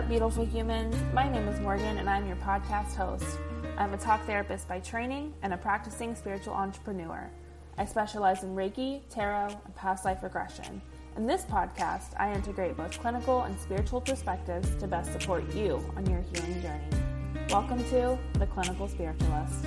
up, 0.00 0.08
beautiful 0.08 0.46
humans? 0.46 0.96
My 1.12 1.28
name 1.28 1.46
is 1.46 1.60
Morgan, 1.60 1.98
and 1.98 2.08
I'm 2.08 2.26
your 2.26 2.36
podcast 2.36 2.94
host. 2.94 3.38
I'm 3.76 3.92
a 3.92 3.98
talk 3.98 4.24
therapist 4.24 4.66
by 4.66 4.80
training 4.80 5.34
and 5.42 5.52
a 5.52 5.58
practicing 5.58 6.14
spiritual 6.14 6.54
entrepreneur. 6.54 7.30
I 7.76 7.84
specialize 7.84 8.42
in 8.42 8.56
Reiki, 8.56 9.02
tarot, 9.10 9.48
and 9.62 9.76
past 9.76 10.06
life 10.06 10.22
regression. 10.22 10.80
In 11.18 11.26
this 11.26 11.44
podcast, 11.44 12.18
I 12.18 12.32
integrate 12.32 12.78
both 12.78 12.98
clinical 12.98 13.42
and 13.42 13.60
spiritual 13.60 14.00
perspectives 14.00 14.74
to 14.76 14.86
best 14.86 15.12
support 15.12 15.54
you 15.54 15.84
on 15.94 16.06
your 16.06 16.22
healing 16.32 16.62
journey. 16.62 17.44
Welcome 17.50 17.84
to 17.90 18.18
The 18.38 18.46
Clinical 18.46 18.88
Spiritualist. 18.88 19.66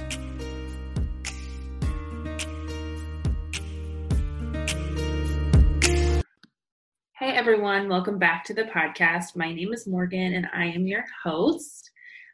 Hey 7.24 7.38
everyone, 7.38 7.88
welcome 7.88 8.20
back 8.20 8.44
to 8.44 8.54
the 8.54 8.66
podcast. 8.66 9.38
My 9.38 9.54
name 9.54 9.72
is 9.72 9.88
Morgan 9.88 10.34
and 10.34 10.46
I 10.54 10.66
am 10.66 10.86
your 10.86 11.06
host. 11.24 11.90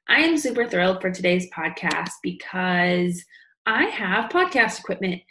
I 0.07 0.21
am 0.21 0.35
super 0.35 0.65
thrilled 0.65 0.99
for 0.99 1.11
today's 1.11 1.47
podcast 1.51 2.09
because 2.23 3.23
I 3.67 3.83
have 3.83 4.31
podcast 4.31 4.79
equipment. 4.79 5.21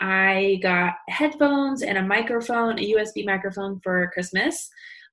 I 0.00 0.58
got 0.64 0.94
headphones 1.08 1.82
and 1.82 1.96
a 1.96 2.02
microphone, 2.02 2.80
a 2.80 2.92
USB 2.92 3.24
microphone 3.24 3.78
for 3.84 4.10
Christmas. 4.12 4.68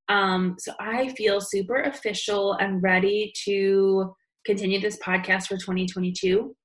Um, 0.10 0.56
so 0.58 0.74
I 0.80 1.10
feel 1.10 1.40
super 1.40 1.84
official 1.84 2.54
and 2.54 2.82
ready 2.82 3.32
to 3.46 4.16
continue 4.48 4.82
this 4.82 4.98
podcast 4.98 5.46
for 5.46 5.58
2022. 5.58 6.56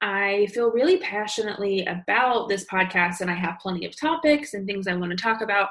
I 0.00 0.46
feel 0.54 0.70
really 0.70 0.98
passionately 0.98 1.84
about 1.86 2.48
this 2.48 2.64
podcast 2.66 3.22
and 3.22 3.28
I 3.28 3.34
have 3.34 3.58
plenty 3.60 3.84
of 3.86 3.98
topics 3.98 4.54
and 4.54 4.68
things 4.68 4.86
I 4.86 4.94
want 4.94 5.10
to 5.10 5.16
talk 5.16 5.40
about 5.40 5.70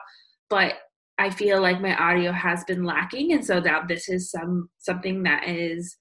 but 0.49 0.76
I 1.17 1.29
feel 1.29 1.62
like 1.62 1.81
my 1.81 1.95
audio 1.95 2.31
has 2.31 2.63
been 2.65 2.84
lacking, 2.84 3.34
and 3.34 3.43
so 3.43 3.59
that 3.62 3.87
this 3.87 4.07
is 4.09 4.29
some 4.29 4.70
something 4.77 5.23
that 5.23 5.48
is 5.48 5.98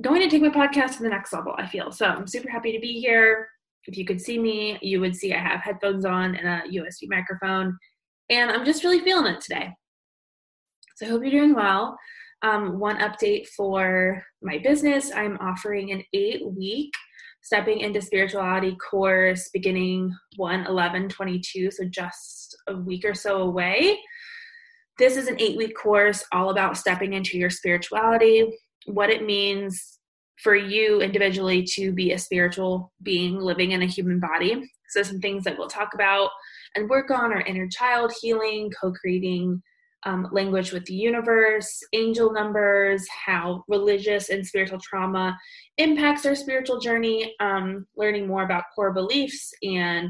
going 0.00 0.22
to 0.22 0.28
take 0.28 0.42
my 0.42 0.48
podcast 0.48 0.96
to 0.96 1.02
the 1.02 1.08
next 1.08 1.32
level. 1.32 1.54
I 1.58 1.66
feel 1.66 1.92
so. 1.92 2.06
I'm 2.06 2.26
super 2.26 2.48
happy 2.48 2.72
to 2.72 2.80
be 2.80 3.00
here. 3.00 3.48
If 3.84 3.96
you 3.96 4.04
could 4.04 4.20
see 4.20 4.38
me, 4.38 4.78
you 4.82 5.00
would 5.00 5.14
see 5.14 5.34
I 5.34 5.38
have 5.38 5.60
headphones 5.60 6.04
on 6.04 6.34
and 6.34 6.48
a 6.48 6.78
USB 6.78 7.08
microphone, 7.08 7.76
and 8.30 8.50
I'm 8.50 8.64
just 8.64 8.84
really 8.84 9.00
feeling 9.00 9.32
it 9.34 9.40
today. 9.40 9.70
So 10.96 11.06
I 11.06 11.10
hope 11.10 11.22
you're 11.22 11.30
doing 11.30 11.54
well. 11.54 11.96
Um, 12.42 12.78
one 12.78 12.98
update 12.98 13.48
for 13.48 14.22
my 14.42 14.58
business: 14.58 15.12
I'm 15.14 15.36
offering 15.40 15.92
an 15.92 16.02
eight-week 16.14 16.92
stepping 17.48 17.80
into 17.80 18.02
spirituality 18.02 18.76
course 18.76 19.48
beginning 19.54 20.14
1 20.36 20.66
11 20.66 21.08
22 21.08 21.70
so 21.70 21.82
just 21.86 22.54
a 22.66 22.76
week 22.76 23.06
or 23.06 23.14
so 23.14 23.38
away. 23.38 23.98
This 24.98 25.16
is 25.16 25.28
an 25.28 25.40
eight 25.40 25.56
week 25.56 25.74
course 25.74 26.22
all 26.30 26.50
about 26.50 26.76
stepping 26.76 27.14
into 27.14 27.38
your 27.38 27.48
spirituality 27.48 28.52
what 28.84 29.08
it 29.08 29.24
means 29.24 29.98
for 30.36 30.54
you 30.54 31.00
individually 31.00 31.64
to 31.64 31.90
be 31.90 32.12
a 32.12 32.18
spiritual 32.18 32.92
being 33.02 33.40
living 33.40 33.72
in 33.72 33.80
a 33.80 33.86
human 33.86 34.20
body. 34.20 34.70
So 34.90 35.02
some 35.02 35.20
things 35.20 35.44
that 35.44 35.56
we'll 35.56 35.68
talk 35.68 35.94
about 35.94 36.28
and 36.76 36.90
work 36.90 37.10
on 37.10 37.32
are 37.32 37.40
inner 37.40 37.66
child 37.66 38.12
healing 38.20 38.70
co-creating 38.78 39.62
um, 40.06 40.28
language 40.32 40.72
with 40.72 40.84
the 40.86 40.94
universe, 40.94 41.80
angel 41.92 42.32
numbers, 42.32 43.06
how 43.08 43.64
religious 43.68 44.30
and 44.30 44.46
spiritual 44.46 44.78
trauma 44.80 45.36
impacts 45.76 46.24
our 46.24 46.34
spiritual 46.34 46.78
journey, 46.80 47.34
um, 47.40 47.86
learning 47.96 48.26
more 48.26 48.44
about 48.44 48.64
core 48.74 48.92
beliefs, 48.92 49.52
and 49.62 50.08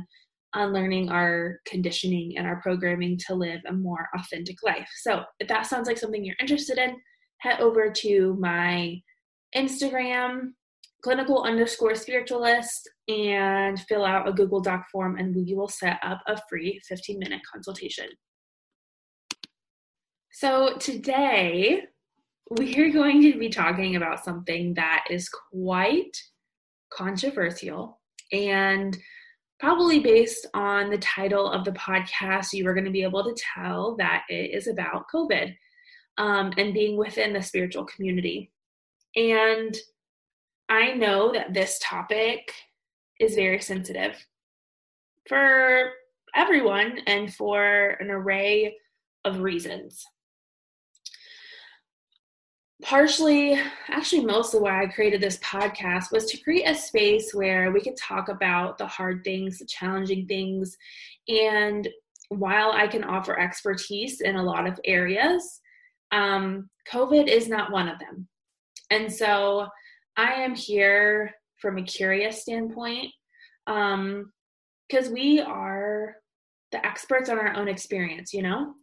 unlearning 0.55 1.11
our 1.11 1.61
conditioning 1.67 2.37
and 2.37 2.47
our 2.47 2.61
programming 2.61 3.19
to 3.27 3.35
live 3.35 3.61
a 3.67 3.73
more 3.73 4.09
authentic 4.15 4.57
life. 4.63 4.89
So, 5.03 5.23
if 5.41 5.49
that 5.49 5.67
sounds 5.67 5.87
like 5.87 5.99
something 5.99 6.25
you're 6.25 6.37
interested 6.41 6.79
in, 6.79 6.97
head 7.39 7.61
over 7.61 7.91
to 7.91 8.37
my 8.39 9.01
Instagram, 9.57 10.53
clinical 11.03 11.45
underscore 11.45 11.95
spiritualist, 11.95 12.89
and 13.09 13.81
fill 13.81 14.05
out 14.05 14.29
a 14.29 14.33
Google 14.33 14.61
Doc 14.61 14.87
form, 14.91 15.17
and 15.19 15.35
we 15.35 15.55
will 15.55 15.69
set 15.69 15.99
up 16.03 16.21
a 16.27 16.39
free 16.49 16.81
15 16.89 17.19
minute 17.19 17.41
consultation. 17.51 18.07
So 20.41 20.77
today 20.79 21.83
we're 22.49 22.93
going 22.93 23.21
to 23.23 23.37
be 23.41 23.49
talking 23.49 23.97
about 23.97 24.25
something 24.25 24.73
that 24.75 25.03
is 25.11 25.29
quite 25.29 26.17
controversial 26.93 27.99
and 28.31 28.97
probably 29.59 29.99
based 29.99 30.47
on 30.55 30.91
the 30.91 30.99
title 30.99 31.51
of 31.51 31.65
the 31.65 31.73
podcast, 31.73 32.53
you 32.53 32.69
are 32.69 32.73
going 32.73 32.85
to 32.85 32.93
be 32.93 33.03
able 33.03 33.25
to 33.25 33.37
tell 33.57 33.97
that 33.97 34.27
it 34.29 34.55
is 34.55 34.69
about 34.69 35.07
COVID 35.13 35.57
um, 36.19 36.53
and 36.57 36.73
being 36.73 36.97
within 36.97 37.33
the 37.33 37.43
spiritual 37.43 37.85
community. 37.87 38.53
And 39.17 39.77
I 40.69 40.93
know 40.93 41.33
that 41.33 41.53
this 41.53 41.81
topic 41.83 42.53
is 43.19 43.35
very 43.35 43.61
sensitive 43.61 44.25
for 45.29 45.91
everyone 46.37 47.01
and 47.09 47.35
for 47.35 47.97
an 47.99 48.13
array 48.13 48.77
of 49.25 49.41
reasons 49.41 50.07
partially, 52.83 53.61
actually, 53.89 54.25
mostly 54.25 54.61
why 54.61 54.83
I 54.83 54.87
created 54.87 55.21
this 55.21 55.39
podcast 55.39 56.13
was 56.13 56.27
to 56.27 56.39
create 56.39 56.69
a 56.69 56.75
space 56.75 57.35
where 57.35 57.73
we 57.73 57.81
could 57.81 57.97
talk 57.97 58.29
about 58.29 58.79
the 58.79 58.87
hard 58.87 59.25
things, 59.25 59.59
the 59.59 59.67
challenging 59.67 60.27
things. 60.27 60.77
And 61.29 61.89
while 62.29 62.71
I 62.73 62.87
can 62.87 63.05
offer 63.05 63.39
expertise 63.39 64.21
in 64.21 64.37
a 64.37 64.43
lot 64.43 64.67
of 64.67 64.79
areas, 64.85 65.61
um, 66.13 66.69
COVID 66.91 67.29
is 67.29 67.49
not 67.49 67.73
one 67.73 67.89
of 67.89 67.99
them. 67.99 68.29
And 68.91 69.13
so 69.13 69.67
I 70.17 70.33
am 70.35 70.55
here 70.55 71.33
from 71.57 71.79
a 71.79 71.83
curious 71.83 72.43
standpoint 72.43 73.13
because 73.67 75.09
um, 75.09 75.13
we 75.13 75.41
are 75.41 76.17
the 76.73 76.85
experts 76.87 77.29
on 77.29 77.39
our 77.39 77.55
own 77.55 77.69
experience, 77.69 78.33
you 78.33 78.43
know? 78.43 78.75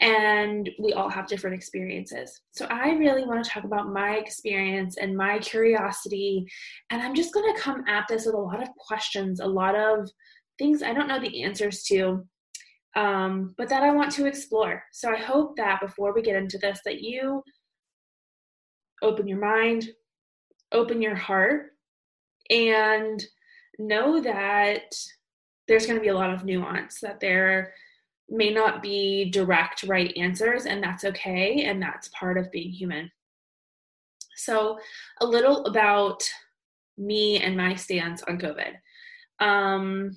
And 0.00 0.70
we 0.78 0.92
all 0.92 1.08
have 1.08 1.26
different 1.26 1.56
experiences. 1.56 2.40
So 2.52 2.66
I 2.66 2.92
really 2.92 3.24
want 3.24 3.44
to 3.44 3.50
talk 3.50 3.64
about 3.64 3.92
my 3.92 4.16
experience 4.16 4.96
and 4.96 5.16
my 5.16 5.38
curiosity. 5.40 6.46
And 6.90 7.02
I'm 7.02 7.14
just 7.14 7.34
going 7.34 7.52
to 7.52 7.60
come 7.60 7.84
at 7.88 8.06
this 8.08 8.24
with 8.24 8.36
a 8.36 8.38
lot 8.38 8.62
of 8.62 8.68
questions, 8.78 9.40
a 9.40 9.46
lot 9.46 9.74
of 9.74 10.08
things 10.58 10.82
I 10.82 10.92
don't 10.92 11.08
know 11.08 11.20
the 11.20 11.42
answers 11.42 11.82
to, 11.84 12.24
um, 12.94 13.54
but 13.58 13.68
that 13.70 13.82
I 13.82 13.90
want 13.90 14.12
to 14.12 14.26
explore. 14.26 14.82
So 14.92 15.10
I 15.10 15.16
hope 15.16 15.56
that 15.56 15.80
before 15.80 16.14
we 16.14 16.22
get 16.22 16.36
into 16.36 16.58
this, 16.58 16.80
that 16.84 17.00
you 17.00 17.42
open 19.02 19.26
your 19.26 19.40
mind, 19.40 19.88
open 20.70 21.02
your 21.02 21.16
heart, 21.16 21.70
and 22.50 23.24
know 23.78 24.20
that 24.20 24.94
there's 25.66 25.86
going 25.86 25.98
to 25.98 26.02
be 26.02 26.08
a 26.08 26.14
lot 26.14 26.32
of 26.32 26.44
nuance, 26.44 27.00
that 27.00 27.20
there 27.20 27.72
may 28.28 28.50
not 28.50 28.82
be 28.82 29.30
direct 29.30 29.84
right 29.84 30.14
answers, 30.16 30.66
and 30.66 30.82
that's 30.82 31.04
okay, 31.04 31.64
and 31.64 31.80
that's 31.80 32.08
part 32.08 32.38
of 32.38 32.50
being 32.50 32.70
human. 32.70 33.10
So, 34.36 34.78
a 35.20 35.26
little 35.26 35.64
about 35.66 36.22
me 36.96 37.40
and 37.40 37.56
my 37.56 37.74
stance 37.74 38.22
on 38.22 38.38
COVID. 38.38 38.74
Um, 39.40 40.16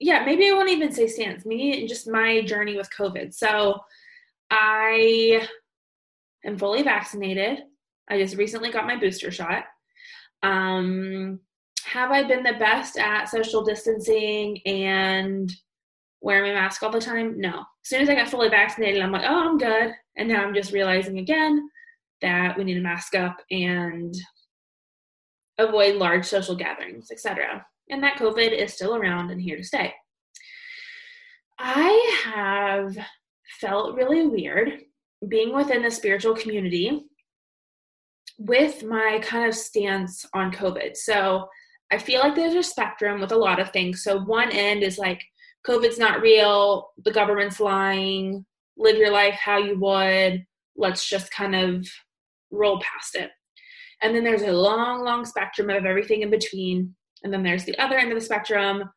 yeah, 0.00 0.24
maybe 0.24 0.48
I 0.48 0.52
won't 0.52 0.70
even 0.70 0.92
say 0.92 1.06
stance, 1.06 1.44
me 1.44 1.78
and 1.78 1.88
just 1.88 2.08
my 2.08 2.42
journey 2.42 2.76
with 2.76 2.90
COVID. 2.96 3.34
So, 3.34 3.80
I 4.50 5.46
am 6.44 6.58
fully 6.58 6.82
vaccinated. 6.82 7.60
I 8.08 8.18
just 8.18 8.36
recently 8.36 8.70
got 8.70 8.86
my 8.86 8.98
booster 8.98 9.30
shot. 9.30 9.64
Um, 10.42 11.40
have 11.84 12.10
I 12.10 12.24
been 12.24 12.42
the 12.42 12.54
best 12.58 12.98
at 12.98 13.28
social 13.28 13.62
distancing 13.62 14.58
and 14.66 15.52
wearing 16.22 16.52
my 16.52 16.60
mask 16.60 16.82
all 16.82 16.90
the 16.90 17.00
time? 17.00 17.40
No. 17.40 17.58
As 17.60 17.64
soon 17.84 18.00
as 18.00 18.08
I 18.08 18.14
got 18.14 18.28
fully 18.28 18.48
vaccinated, 18.48 19.02
I'm 19.02 19.12
like, 19.12 19.24
oh, 19.26 19.48
I'm 19.48 19.58
good. 19.58 19.92
And 20.16 20.28
now 20.28 20.44
I'm 20.44 20.54
just 20.54 20.72
realizing 20.72 21.18
again 21.18 21.68
that 22.20 22.56
we 22.56 22.64
need 22.64 22.74
to 22.74 22.80
mask 22.80 23.14
up 23.14 23.36
and 23.50 24.14
avoid 25.58 25.96
large 25.96 26.24
social 26.24 26.54
gatherings, 26.54 27.10
etc. 27.10 27.64
And 27.90 28.02
that 28.02 28.16
COVID 28.16 28.52
is 28.52 28.72
still 28.72 28.94
around 28.94 29.30
and 29.30 29.40
here 29.40 29.56
to 29.56 29.64
stay. 29.64 29.92
I 31.58 32.22
have 32.24 32.96
felt 33.60 33.94
really 33.94 34.26
weird 34.26 34.80
being 35.28 35.54
within 35.54 35.82
the 35.82 35.90
spiritual 35.90 36.34
community 36.34 37.04
with 38.38 38.82
my 38.82 39.20
kind 39.22 39.48
of 39.48 39.54
stance 39.54 40.26
on 40.34 40.52
COVID. 40.52 40.96
So 40.96 41.46
I 41.92 41.98
feel 41.98 42.20
like 42.20 42.34
there's 42.34 42.54
a 42.54 42.62
spectrum 42.62 43.20
with 43.20 43.32
a 43.32 43.36
lot 43.36 43.60
of 43.60 43.70
things. 43.70 44.02
So 44.02 44.18
one 44.20 44.50
end 44.50 44.82
is 44.82 44.98
like 44.98 45.22
COVID's 45.66 45.98
not 45.98 46.20
real, 46.20 46.90
the 47.04 47.12
government's 47.12 47.60
lying, 47.60 48.44
live 48.76 48.96
your 48.96 49.12
life 49.12 49.34
how 49.34 49.58
you 49.58 49.78
would, 49.78 50.44
let's 50.76 51.08
just 51.08 51.30
kind 51.32 51.54
of 51.54 51.86
roll 52.50 52.80
past 52.80 53.14
it. 53.14 53.30
And 54.02 54.14
then 54.14 54.24
there's 54.24 54.42
a 54.42 54.52
long, 54.52 55.04
long 55.04 55.24
spectrum 55.24 55.70
of 55.70 55.84
everything 55.84 56.22
in 56.22 56.30
between. 56.30 56.94
And 57.22 57.32
then 57.32 57.42
there's 57.42 57.64
the 57.64 57.78
other 57.78 57.96
end 57.96 58.10
of 58.10 58.18
the 58.18 58.24
spectrum. 58.24 58.90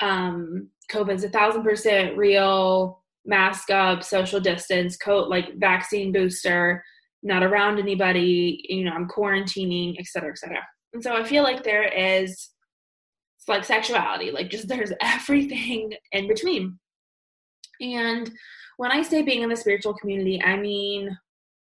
Um, 0.00 0.68
COVID's 0.90 1.24
a 1.24 1.30
thousand 1.30 1.62
percent 1.62 2.16
real. 2.16 3.02
mask 3.26 3.70
up, 3.70 4.04
social 4.04 4.38
distance, 4.38 4.98
coat 4.98 5.30
like 5.30 5.58
vaccine 5.58 6.12
booster, 6.12 6.84
not 7.22 7.42
around 7.42 7.78
anybody, 7.78 8.62
you 8.68 8.84
know, 8.84 8.92
I'm 8.92 9.08
quarantining, 9.08 9.96
et 9.98 10.04
cetera, 10.06 10.28
et 10.30 10.36
cetera. 10.36 10.60
And 10.92 11.02
so 11.02 11.16
I 11.16 11.24
feel 11.24 11.42
like 11.42 11.64
there 11.64 11.84
is 11.84 12.50
it's 13.44 13.48
like 13.48 13.64
sexuality, 13.64 14.30
like 14.30 14.50
just 14.50 14.68
there's 14.68 14.92
everything 15.00 15.92
in 16.12 16.28
between. 16.28 16.78
And 17.80 18.30
when 18.76 18.90
I 18.90 19.02
say 19.02 19.22
being 19.22 19.42
in 19.42 19.50
the 19.50 19.56
spiritual 19.56 19.94
community, 19.94 20.42
I 20.42 20.56
mean, 20.56 21.16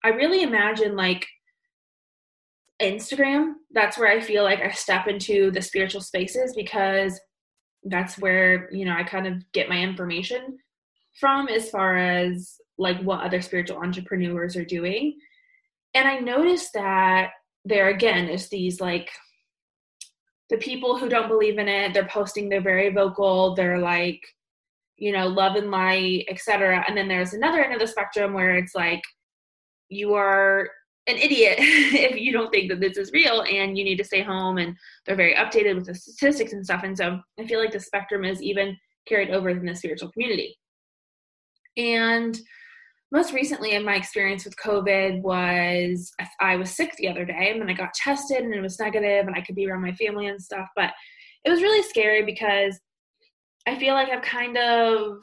I 0.04 0.08
really 0.10 0.42
imagine 0.42 0.94
like 0.96 1.26
Instagram. 2.80 3.54
That's 3.72 3.98
where 3.98 4.10
I 4.10 4.20
feel 4.20 4.44
like 4.44 4.60
I 4.60 4.70
step 4.70 5.08
into 5.08 5.50
the 5.50 5.62
spiritual 5.62 6.00
spaces 6.00 6.54
because 6.54 7.18
that's 7.84 8.18
where, 8.18 8.72
you 8.72 8.84
know, 8.84 8.94
I 8.96 9.02
kind 9.02 9.26
of 9.26 9.42
get 9.52 9.68
my 9.68 9.78
information 9.78 10.58
from 11.18 11.48
as 11.48 11.70
far 11.70 11.96
as 11.96 12.56
like 12.78 13.00
what 13.00 13.22
other 13.22 13.40
spiritual 13.40 13.78
entrepreneurs 13.78 14.56
are 14.56 14.64
doing. 14.64 15.18
And 15.94 16.06
I 16.06 16.18
noticed 16.18 16.74
that 16.74 17.30
there 17.64 17.88
again 17.88 18.28
is 18.28 18.48
these 18.48 18.80
like 18.80 19.10
the 20.50 20.58
people 20.58 20.96
who 20.96 21.08
don't 21.08 21.28
believe 21.28 21.58
in 21.58 21.68
it, 21.68 21.92
they're 21.92 22.06
posting, 22.06 22.48
they're 22.48 22.60
very 22.60 22.90
vocal, 22.90 23.54
they're 23.54 23.78
like, 23.78 24.20
you 24.96 25.12
know, 25.12 25.26
love 25.26 25.56
and 25.56 25.70
light, 25.70 26.24
etc. 26.28 26.84
And 26.86 26.96
then 26.96 27.08
there's 27.08 27.34
another 27.34 27.62
end 27.62 27.74
of 27.74 27.80
the 27.80 27.86
spectrum 27.86 28.32
where 28.32 28.56
it's 28.56 28.74
like 28.74 29.02
you 29.88 30.14
are 30.14 30.70
an 31.06 31.16
idiot 31.16 31.56
if 31.58 32.18
you 32.18 32.32
don't 32.32 32.50
think 32.50 32.70
that 32.70 32.80
this 32.80 32.96
is 32.96 33.12
real 33.12 33.42
and 33.42 33.76
you 33.76 33.84
need 33.84 33.96
to 33.96 34.04
stay 34.04 34.22
home 34.22 34.58
and 34.58 34.76
they're 35.04 35.16
very 35.16 35.34
updated 35.34 35.74
with 35.76 35.86
the 35.86 35.94
statistics 35.94 36.52
and 36.52 36.64
stuff. 36.64 36.82
And 36.82 36.96
so 36.96 37.20
I 37.38 37.46
feel 37.46 37.60
like 37.60 37.72
the 37.72 37.80
spectrum 37.80 38.24
is 38.24 38.42
even 38.42 38.76
carried 39.06 39.30
over 39.30 39.50
in 39.50 39.64
the 39.64 39.74
spiritual 39.74 40.10
community. 40.12 40.56
And 41.76 42.38
most 43.12 43.32
recently 43.32 43.72
in 43.72 43.84
my 43.84 43.94
experience 43.94 44.44
with 44.44 44.56
COVID 44.56 45.22
was 45.22 46.12
I 46.40 46.56
was 46.56 46.70
sick 46.70 46.94
the 46.96 47.08
other 47.08 47.24
day 47.24 47.50
and 47.50 47.60
then 47.60 47.70
I 47.70 47.74
got 47.74 47.94
tested 47.94 48.38
and 48.38 48.54
it 48.54 48.60
was 48.60 48.80
negative 48.80 49.26
and 49.26 49.36
I 49.36 49.40
could 49.40 49.54
be 49.54 49.68
around 49.68 49.82
my 49.82 49.92
family 49.92 50.26
and 50.26 50.42
stuff. 50.42 50.68
But 50.74 50.90
it 51.44 51.50
was 51.50 51.62
really 51.62 51.82
scary 51.82 52.24
because 52.24 52.78
I 53.66 53.78
feel 53.78 53.94
like 53.94 54.08
I've 54.08 54.22
kind 54.22 54.56
of 54.58 55.18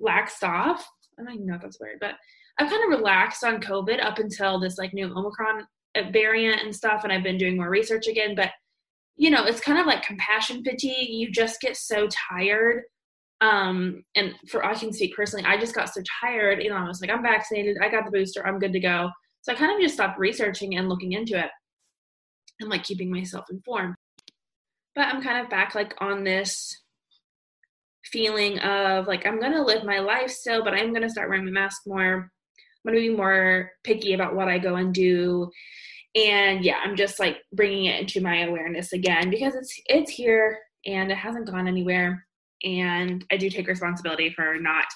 laxed 0.00 0.42
off. 0.42 0.86
I 1.18 1.24
don't 1.24 1.34
even 1.34 1.46
know 1.46 1.54
if 1.54 1.62
that's 1.62 1.80
weird, 1.80 2.00
but 2.00 2.14
I've 2.58 2.70
kind 2.70 2.84
of 2.84 2.98
relaxed 2.98 3.44
on 3.44 3.60
COVID 3.60 4.04
up 4.04 4.18
until 4.18 4.60
this 4.60 4.76
like 4.76 4.92
new 4.92 5.06
Omicron 5.06 5.66
variant 6.12 6.62
and 6.62 6.74
stuff. 6.74 7.04
And 7.04 7.12
I've 7.12 7.22
been 7.22 7.38
doing 7.38 7.56
more 7.56 7.70
research 7.70 8.06
again. 8.06 8.34
But, 8.34 8.50
you 9.16 9.30
know, 9.30 9.44
it's 9.44 9.60
kind 9.60 9.78
of 9.78 9.86
like 9.86 10.02
compassion 10.02 10.62
fatigue. 10.62 11.08
You 11.08 11.30
just 11.30 11.60
get 11.60 11.76
so 11.76 12.08
tired 12.28 12.82
um 13.42 14.02
and 14.14 14.32
for 14.48 14.64
i 14.64 14.74
can 14.74 14.92
speak 14.92 15.14
personally 15.14 15.44
i 15.46 15.58
just 15.58 15.74
got 15.74 15.92
so 15.92 16.00
tired 16.22 16.62
you 16.62 16.70
know 16.70 16.76
i 16.76 16.86
was 16.86 17.02
like 17.02 17.10
i'm 17.10 17.22
vaccinated 17.22 17.76
i 17.82 17.88
got 17.88 18.04
the 18.04 18.10
booster 18.10 18.46
i'm 18.46 18.58
good 18.58 18.72
to 18.72 18.80
go. 18.80 19.10
So 19.42 19.52
i 19.52 19.54
kind 19.54 19.72
of 19.72 19.80
just 19.80 19.94
stopped 19.94 20.18
researching 20.18 20.76
and 20.76 20.88
looking 20.88 21.12
into 21.12 21.38
it 21.38 21.50
and 22.60 22.70
like 22.70 22.84
keeping 22.84 23.10
myself 23.10 23.44
informed. 23.50 23.94
But 24.94 25.08
i'm 25.08 25.22
kind 25.22 25.44
of 25.44 25.50
back 25.50 25.74
like 25.74 25.94
on 25.98 26.24
this 26.24 26.82
feeling 28.06 28.58
of 28.60 29.06
like 29.06 29.26
i'm 29.26 29.40
gonna 29.40 29.62
live 29.62 29.84
my 29.84 29.98
life 29.98 30.30
still 30.30 30.62
but 30.62 30.72
i'm 30.72 30.94
gonna 30.94 31.10
start 31.10 31.28
wearing 31.28 31.44
my 31.44 31.50
mask 31.50 31.82
more. 31.86 32.30
I'm 32.84 32.92
gonna 32.92 33.00
be 33.00 33.14
more 33.14 33.70
picky 33.84 34.14
about 34.14 34.34
what 34.34 34.48
i 34.48 34.58
go 34.58 34.76
and 34.76 34.94
do. 34.94 35.50
And 36.14 36.64
yeah 36.64 36.78
i'm 36.82 36.96
just 36.96 37.20
like 37.20 37.36
bringing 37.52 37.84
it 37.86 38.00
into 38.00 38.22
my 38.22 38.44
awareness 38.44 38.94
again 38.94 39.28
because 39.28 39.54
it's 39.54 39.78
it's 39.86 40.10
here 40.10 40.58
and 40.86 41.12
it 41.12 41.18
hasn't 41.18 41.50
gone 41.50 41.68
anywhere 41.68 42.25
and 42.64 43.24
I 43.30 43.36
do 43.36 43.50
take 43.50 43.68
responsibility 43.68 44.30
for 44.30 44.56
not 44.58 44.86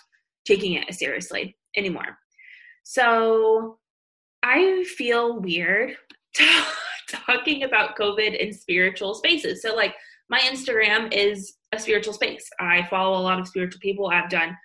taking 0.46 0.74
it 0.74 0.92
seriously 0.94 1.56
anymore. 1.76 2.18
So 2.82 3.78
I 4.42 4.84
feel 4.96 5.40
weird 5.40 5.96
talking 7.08 7.64
about 7.64 7.96
COVID 7.96 8.36
in 8.38 8.52
spiritual 8.52 9.14
spaces. 9.14 9.62
So, 9.62 9.74
like, 9.74 9.94
my 10.28 10.40
Instagram 10.40 11.12
is 11.12 11.54
a 11.72 11.78
spiritual 11.78 12.14
space. 12.14 12.48
I 12.58 12.86
follow 12.88 13.18
a 13.18 13.22
lot 13.22 13.40
of 13.40 13.48
spiritual 13.48 13.80
people 13.80 14.08
I've 14.08 14.30
done 14.30 14.56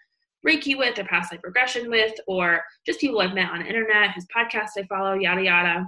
Reiki 0.48 0.78
with, 0.78 1.00
or 1.00 1.04
past 1.06 1.32
life 1.32 1.42
regression 1.44 1.90
with, 1.90 2.14
or 2.28 2.64
just 2.86 3.00
people 3.00 3.20
I've 3.20 3.34
met 3.34 3.50
on 3.50 3.60
the 3.60 3.66
internet, 3.66 4.12
whose 4.12 4.28
podcast 4.36 4.70
I 4.78 4.84
follow, 4.84 5.16
yada, 5.16 5.44
yada. 5.44 5.86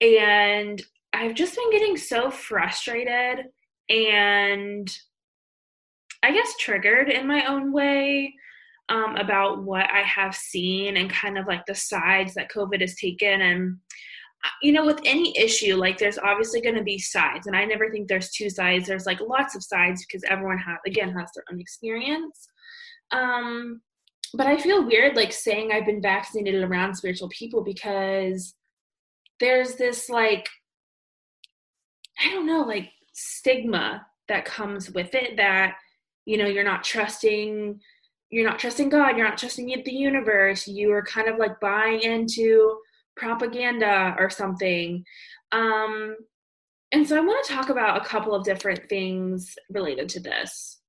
And 0.00 0.80
I've 1.12 1.34
just 1.34 1.56
been 1.56 1.70
getting 1.70 1.96
so 1.96 2.30
frustrated 2.30 3.46
and 3.88 4.88
I 6.22 6.32
guess, 6.32 6.54
triggered 6.58 7.08
in 7.08 7.26
my 7.26 7.46
own 7.46 7.72
way 7.72 8.34
um, 8.88 9.16
about 9.16 9.62
what 9.62 9.90
I 9.90 10.02
have 10.02 10.34
seen 10.34 10.96
and 10.96 11.10
kind 11.10 11.38
of 11.38 11.46
like 11.46 11.64
the 11.66 11.74
sides 11.74 12.34
that 12.34 12.50
COVID 12.50 12.80
has 12.80 12.94
taken. 12.96 13.40
And, 13.40 13.78
uh, 14.44 14.48
you 14.62 14.72
know, 14.72 14.84
with 14.84 15.00
any 15.04 15.36
issue, 15.36 15.76
like 15.76 15.98
there's 15.98 16.18
obviously 16.18 16.60
going 16.60 16.74
to 16.74 16.82
be 16.82 16.98
sides. 16.98 17.46
And 17.46 17.56
I 17.56 17.64
never 17.64 17.90
think 17.90 18.08
there's 18.08 18.30
two 18.30 18.50
sides. 18.50 18.86
There's 18.86 19.06
like 19.06 19.20
lots 19.20 19.56
of 19.56 19.64
sides 19.64 20.04
because 20.04 20.24
everyone 20.28 20.58
has, 20.58 20.78
again, 20.86 21.12
has 21.12 21.30
their 21.34 21.44
own 21.50 21.60
experience. 21.60 22.48
Um, 23.10 23.80
but 24.34 24.46
I 24.46 24.56
feel 24.56 24.86
weird 24.86 25.16
like 25.16 25.32
saying 25.32 25.70
I've 25.72 25.86
been 25.86 26.00
vaccinated 26.00 26.62
around 26.62 26.94
spiritual 26.94 27.28
people 27.28 27.62
because 27.62 28.54
there's 29.40 29.74
this 29.74 30.08
like, 30.08 30.48
I 32.24 32.30
don't 32.30 32.46
know, 32.46 32.62
like 32.62 32.90
stigma 33.12 34.06
that 34.28 34.44
comes 34.44 34.90
with 34.90 35.14
it 35.14 35.36
that 35.36 35.76
you 36.24 36.36
know 36.36 36.46
you're 36.46 36.64
not 36.64 36.84
trusting 36.84 37.80
you're 38.30 38.48
not 38.48 38.58
trusting 38.58 38.88
god 38.88 39.16
you're 39.16 39.28
not 39.28 39.38
trusting 39.38 39.66
the 39.84 39.92
universe 39.92 40.66
you 40.66 40.92
are 40.92 41.02
kind 41.02 41.28
of 41.28 41.38
like 41.38 41.58
buying 41.60 42.00
into 42.00 42.78
propaganda 43.16 44.14
or 44.18 44.30
something. 44.30 45.04
Um 45.52 46.16
and 46.92 47.06
so 47.06 47.16
i 47.16 47.20
want 47.20 47.44
to 47.44 47.52
talk 47.52 47.70
about 47.70 48.00
a 48.00 48.04
couple 48.04 48.34
of 48.34 48.44
different 48.44 48.88
things 48.88 49.54
related 49.70 50.08
to 50.10 50.20
this. 50.20 50.80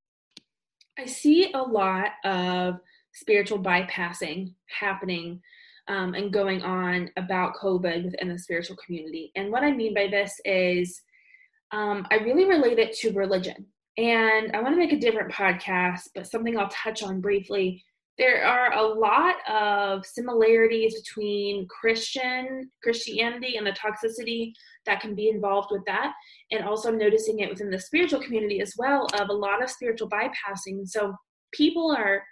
I 0.98 1.06
see 1.06 1.52
a 1.52 1.62
lot 1.62 2.10
of 2.24 2.76
spiritual 3.12 3.58
bypassing 3.58 4.54
happening 4.66 5.40
um, 5.88 6.14
and 6.14 6.32
going 6.32 6.62
on 6.62 7.10
about 7.16 7.56
covid 7.56 8.04
within 8.04 8.28
the 8.28 8.38
spiritual 8.38 8.76
community. 8.84 9.32
And 9.36 9.50
what 9.50 9.64
i 9.64 9.72
mean 9.72 9.94
by 9.94 10.08
this 10.08 10.40
is 10.44 11.02
um, 11.72 12.06
i 12.10 12.16
really 12.16 12.44
relate 12.44 12.78
it 12.78 12.96
to 12.98 13.12
religion 13.12 13.66
and 13.96 14.50
I 14.54 14.60
want 14.60 14.74
to 14.74 14.78
make 14.78 14.92
a 14.92 14.98
different 14.98 15.32
podcast, 15.32 16.08
but 16.14 16.26
something 16.26 16.58
I'll 16.58 16.68
touch 16.68 17.02
on 17.02 17.20
briefly. 17.20 17.84
There 18.16 18.44
are 18.44 18.72
a 18.74 18.82
lot 18.82 19.36
of 19.48 20.06
similarities 20.06 21.00
between 21.00 21.66
Christian 21.68 22.70
Christianity 22.82 23.56
and 23.56 23.66
the 23.66 23.72
toxicity 23.72 24.52
that 24.86 25.00
can 25.00 25.14
be 25.14 25.28
involved 25.28 25.68
with 25.72 25.82
that, 25.86 26.12
and 26.52 26.64
also 26.64 26.92
noticing 26.92 27.40
it 27.40 27.50
within 27.50 27.70
the 27.70 27.78
spiritual 27.78 28.20
community 28.20 28.60
as 28.60 28.74
well 28.78 29.08
of 29.18 29.30
a 29.30 29.32
lot 29.32 29.62
of 29.62 29.70
spiritual 29.70 30.08
bypassing. 30.08 30.86
So 30.86 31.14
people 31.52 31.90
are, 31.96 32.22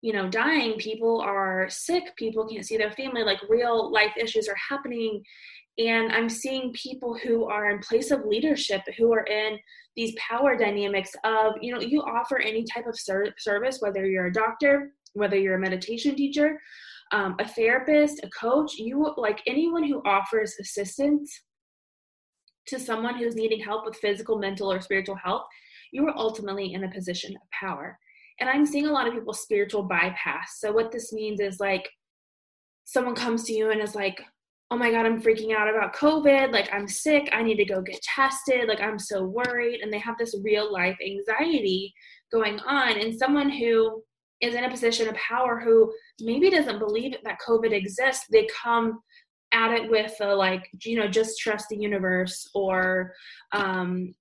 you 0.00 0.12
know, 0.12 0.28
dying, 0.28 0.74
people 0.78 1.20
are 1.20 1.68
sick, 1.68 2.16
people 2.16 2.46
can't 2.48 2.66
see 2.66 2.76
their 2.76 2.92
family, 2.92 3.22
like 3.22 3.38
real 3.48 3.92
life 3.92 4.12
issues 4.16 4.48
are 4.48 4.56
happening, 4.68 5.22
and 5.78 6.12
i'm 6.12 6.28
seeing 6.28 6.72
people 6.72 7.16
who 7.22 7.44
are 7.44 7.70
in 7.70 7.78
place 7.80 8.10
of 8.10 8.24
leadership 8.24 8.82
who 8.98 9.12
are 9.12 9.24
in 9.24 9.58
these 9.96 10.14
power 10.16 10.56
dynamics 10.56 11.10
of 11.24 11.54
you 11.60 11.72
know 11.72 11.80
you 11.80 12.02
offer 12.02 12.38
any 12.38 12.64
type 12.64 12.86
of 12.86 12.98
ser- 12.98 13.34
service 13.38 13.78
whether 13.80 14.06
you're 14.06 14.26
a 14.26 14.32
doctor 14.32 14.92
whether 15.14 15.38
you're 15.38 15.56
a 15.56 15.60
meditation 15.60 16.14
teacher 16.14 16.60
um, 17.12 17.36
a 17.38 17.48
therapist 17.48 18.20
a 18.24 18.28
coach 18.30 18.74
you 18.74 19.14
like 19.16 19.40
anyone 19.46 19.84
who 19.84 20.02
offers 20.04 20.54
assistance 20.60 21.42
to 22.66 22.78
someone 22.78 23.16
who's 23.16 23.34
needing 23.34 23.60
help 23.60 23.84
with 23.84 23.96
physical 23.96 24.38
mental 24.38 24.70
or 24.70 24.80
spiritual 24.80 25.16
health 25.16 25.44
you 25.92 26.06
are 26.08 26.16
ultimately 26.16 26.72
in 26.72 26.84
a 26.84 26.90
position 26.90 27.36
of 27.36 27.42
power. 27.52 27.98
And 28.40 28.50
i'm 28.50 28.66
seeing 28.66 28.86
a 28.86 28.92
lot 28.92 29.06
of 29.06 29.14
people 29.14 29.34
spiritual 29.34 29.84
bypass. 29.84 30.58
So 30.58 30.72
what 30.72 30.90
this 30.90 31.12
means 31.12 31.38
is 31.38 31.60
like 31.60 31.88
someone 32.84 33.14
comes 33.14 33.44
to 33.44 33.52
you 33.52 33.70
and 33.70 33.80
is 33.80 33.94
like 33.94 34.20
oh 34.72 34.76
my 34.76 34.90
God, 34.90 35.04
I'm 35.04 35.20
freaking 35.20 35.54
out 35.54 35.68
about 35.68 35.94
COVID. 35.94 36.50
Like, 36.50 36.72
I'm 36.72 36.88
sick. 36.88 37.28
I 37.30 37.42
need 37.42 37.56
to 37.56 37.64
go 37.66 37.82
get 37.82 38.00
tested. 38.00 38.68
Like, 38.68 38.80
I'm 38.80 38.98
so 38.98 39.22
worried. 39.22 39.80
And 39.82 39.92
they 39.92 39.98
have 39.98 40.16
this 40.16 40.34
real 40.42 40.72
life 40.72 40.96
anxiety 41.06 41.92
going 42.32 42.58
on. 42.60 42.96
And 42.98 43.14
someone 43.14 43.50
who 43.50 44.02
is 44.40 44.54
in 44.54 44.64
a 44.64 44.70
position 44.70 45.08
of 45.08 45.14
power 45.16 45.60
who 45.60 45.92
maybe 46.22 46.48
doesn't 46.48 46.78
believe 46.78 47.14
that 47.22 47.38
COVID 47.46 47.70
exists, 47.70 48.24
they 48.32 48.48
come 48.62 49.00
at 49.52 49.72
it 49.72 49.90
with 49.90 50.14
a, 50.22 50.34
like, 50.34 50.66
you 50.84 50.98
know, 50.98 51.06
just 51.06 51.38
trust 51.38 51.66
the 51.68 51.76
universe 51.76 52.48
or, 52.54 53.12
um, 53.52 54.14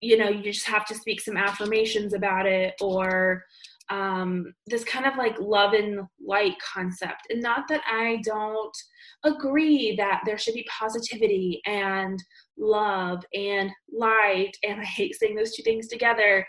you 0.00 0.16
know, 0.16 0.30
you 0.30 0.42
just 0.42 0.66
have 0.66 0.86
to 0.86 0.94
speak 0.94 1.20
some 1.20 1.36
affirmations 1.36 2.14
about 2.14 2.46
it 2.46 2.72
or, 2.80 3.44
um, 3.90 4.52
this 4.66 4.84
kind 4.84 5.06
of 5.06 5.16
like 5.16 5.38
love 5.40 5.72
and 5.72 6.00
light 6.24 6.54
concept. 6.60 7.26
And 7.30 7.42
not 7.42 7.68
that 7.68 7.82
I 7.86 8.20
don't 8.24 8.76
agree 9.24 9.96
that 9.96 10.22
there 10.24 10.38
should 10.38 10.54
be 10.54 10.66
positivity 10.70 11.60
and 11.66 12.22
love 12.58 13.24
and 13.34 13.70
light, 13.92 14.52
and 14.62 14.80
I 14.80 14.84
hate 14.84 15.14
saying 15.14 15.36
those 15.36 15.54
two 15.54 15.62
things 15.62 15.88
together. 15.88 16.46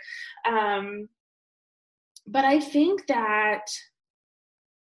Um, 0.48 1.08
but 2.28 2.46
I 2.46 2.60
think 2.60 3.06
that 3.08 3.66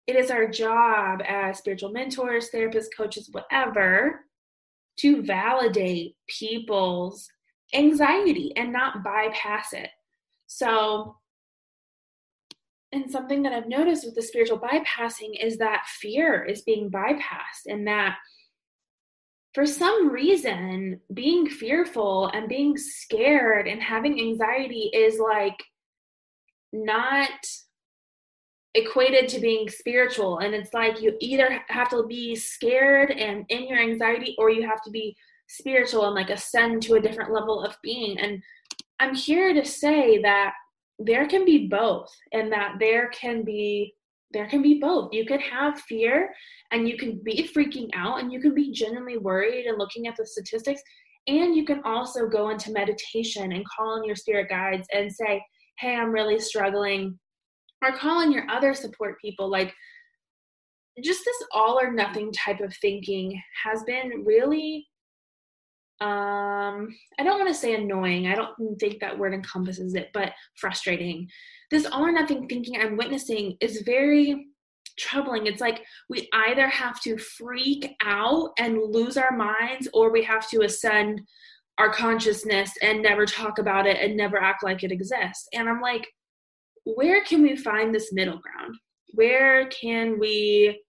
it 0.06 0.16
is 0.16 0.30
our 0.30 0.48
job 0.48 1.20
as 1.26 1.58
spiritual 1.58 1.90
mentors, 1.90 2.50
therapists, 2.50 2.86
coaches, 2.96 3.28
whatever, 3.30 4.24
to 5.00 5.22
validate 5.22 6.16
people's 6.26 7.28
anxiety 7.74 8.52
and 8.56 8.72
not 8.72 9.04
bypass 9.04 9.72
it. 9.72 9.90
So, 10.46 11.16
and 12.92 13.10
something 13.10 13.42
that 13.42 13.52
I've 13.52 13.68
noticed 13.68 14.04
with 14.04 14.14
the 14.14 14.22
spiritual 14.22 14.58
bypassing 14.58 15.42
is 15.42 15.58
that 15.58 15.86
fear 16.00 16.44
is 16.44 16.62
being 16.62 16.90
bypassed, 16.90 17.66
and 17.66 17.86
that 17.86 18.16
for 19.54 19.66
some 19.66 20.10
reason, 20.10 21.00
being 21.12 21.48
fearful 21.48 22.28
and 22.28 22.48
being 22.48 22.76
scared 22.76 23.66
and 23.66 23.82
having 23.82 24.20
anxiety 24.20 24.90
is 24.94 25.18
like 25.18 25.56
not 26.72 27.30
equated 28.74 29.28
to 29.30 29.40
being 29.40 29.68
spiritual. 29.68 30.38
And 30.38 30.54
it's 30.54 30.72
like 30.74 31.00
you 31.00 31.16
either 31.20 31.62
have 31.68 31.88
to 31.90 32.06
be 32.06 32.36
scared 32.36 33.10
and 33.10 33.44
in 33.48 33.66
your 33.66 33.78
anxiety, 33.78 34.36
or 34.38 34.50
you 34.50 34.66
have 34.68 34.82
to 34.82 34.90
be 34.90 35.16
spiritual 35.48 36.04
and 36.04 36.14
like 36.14 36.30
ascend 36.30 36.82
to 36.82 36.94
a 36.94 37.00
different 37.00 37.32
level 37.32 37.64
of 37.64 37.76
being. 37.82 38.18
And 38.18 38.42
I'm 39.00 39.14
here 39.14 39.54
to 39.54 39.64
say 39.64 40.20
that 40.22 40.52
there 40.98 41.26
can 41.28 41.44
be 41.44 41.68
both, 41.68 42.10
and 42.32 42.52
that 42.52 42.76
there 42.78 43.08
can 43.10 43.44
be 43.44 43.94
there 44.30 44.46
can 44.46 44.62
be 44.62 44.78
both. 44.78 45.12
You 45.12 45.24
can 45.24 45.40
have 45.40 45.80
fear 45.82 46.34
and 46.70 46.86
you 46.86 46.98
can 46.98 47.18
be 47.24 47.48
freaking 47.54 47.88
out 47.94 48.20
and 48.20 48.30
you 48.30 48.40
can 48.40 48.54
be 48.54 48.70
genuinely 48.72 49.16
worried 49.16 49.64
and 49.64 49.78
looking 49.78 50.06
at 50.06 50.16
the 50.16 50.26
statistics. 50.26 50.82
And 51.26 51.54
you 51.54 51.64
can 51.64 51.80
also 51.84 52.28
go 52.28 52.50
into 52.50 52.72
meditation 52.72 53.52
and 53.52 53.64
call 53.66 53.98
on 53.98 54.04
your 54.04 54.16
spirit 54.16 54.50
guides 54.50 54.86
and 54.92 55.10
say, 55.10 55.42
Hey, 55.78 55.94
I'm 55.94 56.10
really 56.10 56.38
struggling. 56.38 57.18
Or 57.82 57.96
call 57.96 58.20
on 58.20 58.32
your 58.32 58.44
other 58.50 58.74
support 58.74 59.20
people. 59.20 59.48
Like, 59.48 59.72
just 61.02 61.24
this 61.24 61.44
all 61.52 61.78
or 61.80 61.92
nothing 61.92 62.32
type 62.32 62.60
of 62.60 62.74
thinking 62.82 63.40
has 63.64 63.84
been 63.84 64.24
really 64.26 64.87
um 66.00 66.88
i 67.18 67.24
don't 67.24 67.38
want 67.38 67.48
to 67.48 67.54
say 67.54 67.74
annoying 67.74 68.28
i 68.28 68.34
don't 68.34 68.54
think 68.78 69.00
that 69.00 69.18
word 69.18 69.34
encompasses 69.34 69.94
it 69.94 70.10
but 70.14 70.32
frustrating. 70.56 71.28
This 71.70 71.86
all 71.86 72.06
or 72.06 72.12
nothing 72.12 72.48
thinking 72.48 72.80
i'm 72.80 72.96
witnessing 72.96 73.56
is 73.60 73.82
very 73.84 74.46
troubling 74.98 75.46
it's 75.46 75.60
like 75.60 75.84
we 76.08 76.28
either 76.32 76.68
have 76.68 77.00
to 77.02 77.18
freak 77.18 77.94
out 78.02 78.50
and 78.58 78.80
lose 78.92 79.16
our 79.16 79.36
minds 79.36 79.88
or 79.92 80.10
we 80.10 80.24
have 80.24 80.48
to 80.50 80.62
ascend 80.62 81.20
our 81.78 81.92
consciousness 81.92 82.72
and 82.82 83.02
never 83.02 83.24
talk 83.24 83.58
about 83.58 83.86
it 83.86 83.98
and 83.98 84.16
never 84.16 84.36
act 84.36 84.64
like 84.64 84.82
it 84.82 84.90
exists. 84.90 85.46
And 85.52 85.68
i'm 85.68 85.80
like 85.80 86.08
where 86.94 87.22
can 87.22 87.42
we 87.42 87.56
find 87.56 87.94
this 87.94 88.12
middle 88.12 88.38
ground? 88.38 88.74
Where 89.12 89.68
can 89.68 90.18
we 90.18 90.82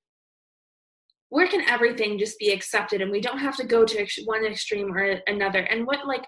where 1.30 1.48
can 1.48 1.62
everything 1.70 2.18
just 2.18 2.38
be 2.40 2.52
accepted 2.52 3.02
and 3.02 3.12
we 3.12 3.22
don't 3.22 3.40
have 3.40 3.56
to 3.58 3.66
go 3.66 3.86
to 3.86 4.08
one 4.26 4.46
extreme 4.46 4.94
or 4.96 5.22
another? 5.28 5.60
And 5.60 5.86
what 5.86 6.08
like 6.08 6.26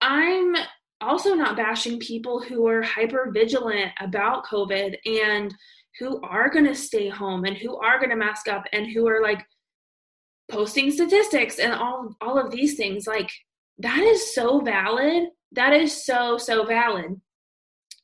i'm 0.00 0.56
also 1.00 1.34
not 1.34 1.56
bashing 1.56 1.98
people 2.00 2.40
who 2.40 2.66
are 2.66 2.82
hyper 2.82 3.30
vigilant 3.32 3.92
about 4.00 4.44
covid 4.44 4.96
and 5.04 5.54
who 5.98 6.20
are 6.22 6.50
going 6.50 6.64
to 6.64 6.74
stay 6.74 7.08
home 7.08 7.44
and 7.44 7.56
who 7.56 7.76
are 7.76 7.98
going 7.98 8.10
to 8.10 8.16
mask 8.16 8.48
up 8.48 8.64
and 8.72 8.90
who 8.90 9.06
are 9.06 9.22
like 9.22 9.44
posting 10.50 10.90
statistics 10.90 11.58
and 11.58 11.72
all 11.72 12.14
all 12.20 12.38
of 12.38 12.50
these 12.50 12.76
things. 12.76 13.06
Like 13.06 13.30
that 13.78 14.00
is 14.00 14.34
so 14.34 14.60
valid. 14.60 15.28
That 15.52 15.72
is 15.72 16.04
so 16.04 16.38
so 16.38 16.64
valid. 16.64 17.20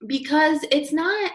Because 0.06 0.60
it's 0.70 0.92
not 0.92 1.32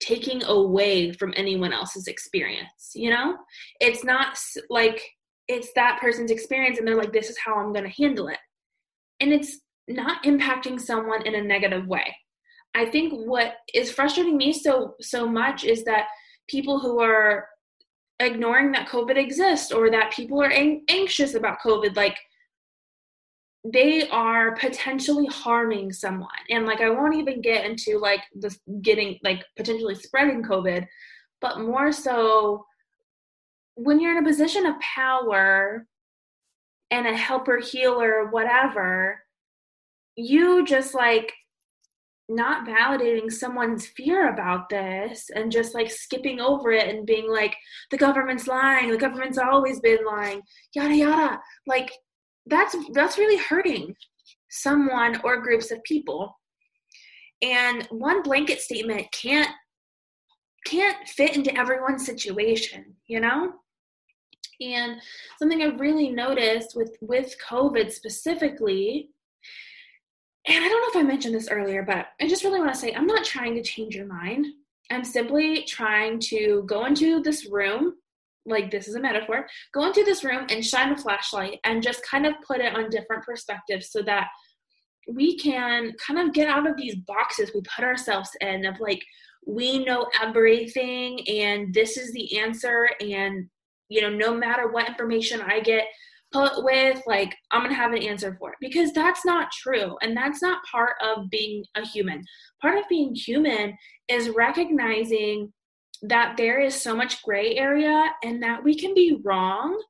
taking 0.00 0.42
away 0.44 1.12
from 1.12 1.32
anyone 1.36 1.72
else's 1.72 2.06
experience 2.06 2.92
you 2.94 3.10
know? 3.10 3.36
It's 3.80 4.04
not 4.04 4.38
like 4.70 5.02
it's 5.46 5.72
that 5.74 5.98
person's 6.00 6.30
experience 6.30 6.78
and 6.78 6.86
they're 6.86 6.96
like 6.96 7.12
this 7.12 7.30
is 7.30 7.38
how 7.38 7.54
i'm 7.54 7.72
going 7.72 7.84
to 7.84 8.02
handle 8.02 8.28
it. 8.28 8.38
And 9.20 9.32
it's 9.32 9.60
not 9.88 10.22
impacting 10.24 10.80
someone 10.80 11.26
in 11.26 11.34
a 11.34 11.42
negative 11.42 11.86
way. 11.86 12.14
I 12.74 12.84
think 12.84 13.12
what 13.26 13.54
is 13.74 13.90
frustrating 13.90 14.36
me 14.36 14.52
so 14.52 14.94
so 15.00 15.26
much 15.26 15.64
is 15.64 15.84
that 15.84 16.08
people 16.48 16.78
who 16.78 17.00
are 17.00 17.48
ignoring 18.20 18.72
that 18.72 18.88
covid 18.88 19.16
exists 19.16 19.70
or 19.72 19.90
that 19.90 20.12
people 20.12 20.42
are 20.42 20.52
anxious 20.88 21.34
about 21.34 21.58
covid 21.64 21.96
like 21.96 22.18
they 23.64 24.08
are 24.08 24.54
potentially 24.54 25.26
harming 25.26 25.92
someone. 25.92 26.28
And 26.50 26.66
like 26.66 26.80
i 26.80 26.90
won't 26.90 27.16
even 27.16 27.40
get 27.40 27.64
into 27.64 27.98
like 27.98 28.22
this 28.34 28.58
getting 28.82 29.18
like 29.22 29.44
potentially 29.56 29.94
spreading 29.94 30.42
covid 30.42 30.86
but 31.40 31.60
more 31.60 31.92
so 31.92 32.64
when 33.74 34.00
you're 34.00 34.16
in 34.16 34.24
a 34.24 34.28
position 34.28 34.66
of 34.66 34.74
power 34.80 35.86
and 36.90 37.06
a 37.06 37.16
helper 37.16 37.58
healer 37.58 38.28
whatever 38.30 39.22
you 40.16 40.64
just 40.64 40.94
like 40.94 41.32
not 42.28 42.66
validating 42.66 43.32
someone's 43.32 43.86
fear 43.86 44.30
about 44.30 44.68
this 44.68 45.30
and 45.34 45.50
just 45.50 45.74
like 45.74 45.90
skipping 45.90 46.40
over 46.40 46.72
it 46.72 46.94
and 46.94 47.06
being 47.06 47.30
like 47.30 47.56
the 47.90 47.96
government's 47.96 48.46
lying. 48.46 48.90
The 48.90 48.98
government's 48.98 49.38
always 49.38 49.80
been 49.80 50.04
lying. 50.04 50.42
Yada 50.74 50.94
yada. 50.94 51.40
Like 51.66 51.90
that's 52.48 52.76
that's 52.92 53.18
really 53.18 53.36
hurting 53.36 53.94
someone 54.50 55.20
or 55.24 55.40
groups 55.40 55.70
of 55.70 55.82
people. 55.84 56.34
And 57.42 57.86
one 57.90 58.22
blanket 58.22 58.60
statement 58.60 59.06
can't 59.12 59.50
can't 60.66 61.08
fit 61.08 61.36
into 61.36 61.56
everyone's 61.56 62.04
situation 62.04 62.96
you 63.06 63.20
know? 63.20 63.52
And 64.60 65.00
something 65.38 65.62
i've 65.62 65.78
really 65.78 66.10
noticed 66.10 66.74
with 66.74 66.96
with 67.00 67.36
covid 67.48 67.92
specifically 67.92 69.10
and 70.48 70.64
i 70.64 70.68
don't 70.68 70.80
know 70.80 71.00
if 71.00 71.04
i 71.04 71.06
mentioned 71.06 71.36
this 71.36 71.48
earlier 71.48 71.84
but 71.84 72.06
i 72.20 72.26
just 72.26 72.42
really 72.42 72.58
want 72.58 72.74
to 72.74 72.78
say 72.78 72.92
i'm 72.92 73.06
not 73.06 73.24
trying 73.24 73.54
to 73.54 73.62
change 73.62 73.94
your 73.94 74.06
mind. 74.06 74.46
I'm 74.90 75.04
simply 75.04 75.64
trying 75.64 76.18
to 76.30 76.62
go 76.66 76.86
into 76.86 77.20
this 77.20 77.46
room 77.50 77.94
like 78.48 78.70
this 78.70 78.88
is 78.88 78.94
a 78.94 79.00
metaphor, 79.00 79.46
go 79.72 79.86
into 79.86 80.04
this 80.04 80.24
room 80.24 80.46
and 80.50 80.64
shine 80.64 80.92
a 80.92 80.96
flashlight 80.96 81.58
and 81.64 81.82
just 81.82 82.02
kind 82.04 82.26
of 82.26 82.34
put 82.46 82.60
it 82.60 82.74
on 82.74 82.90
different 82.90 83.24
perspectives 83.24 83.90
so 83.90 84.02
that 84.02 84.28
we 85.08 85.38
can 85.38 85.92
kind 86.04 86.18
of 86.20 86.34
get 86.34 86.48
out 86.48 86.68
of 86.68 86.76
these 86.76 86.96
boxes 87.06 87.50
we 87.54 87.62
put 87.74 87.84
ourselves 87.84 88.30
in 88.40 88.66
of 88.66 88.78
like 88.78 89.02
we 89.46 89.82
know 89.84 90.06
everything 90.20 91.26
and 91.28 91.72
this 91.72 91.96
is 91.96 92.12
the 92.12 92.38
answer 92.38 92.90
and 93.00 93.48
you 93.88 94.02
know 94.02 94.10
no 94.10 94.34
matter 94.34 94.68
what 94.68 94.86
information 94.86 95.40
i 95.40 95.60
get 95.60 95.86
put 96.32 96.62
with 96.62 97.00
like 97.06 97.34
i'm 97.50 97.62
gonna 97.62 97.74
have 97.74 97.92
an 97.92 98.02
answer 98.02 98.36
for 98.38 98.50
it. 98.50 98.56
Because 98.60 98.92
that's 98.92 99.24
not 99.24 99.50
true 99.52 99.96
and 100.02 100.16
that's 100.16 100.42
not 100.42 100.64
part 100.70 100.96
of 101.02 101.30
being 101.30 101.64
a 101.76 101.86
human. 101.86 102.24
Part 102.60 102.78
of 102.78 102.84
being 102.88 103.14
human 103.14 103.76
is 104.08 104.30
recognizing 104.30 105.52
that 106.02 106.36
there 106.36 106.60
is 106.60 106.80
so 106.80 106.94
much 106.94 107.22
gray 107.22 107.56
area 107.56 108.12
and 108.22 108.42
that 108.42 108.62
we 108.62 108.78
can 108.78 108.94
be 108.94 109.20
wrong 109.24 109.80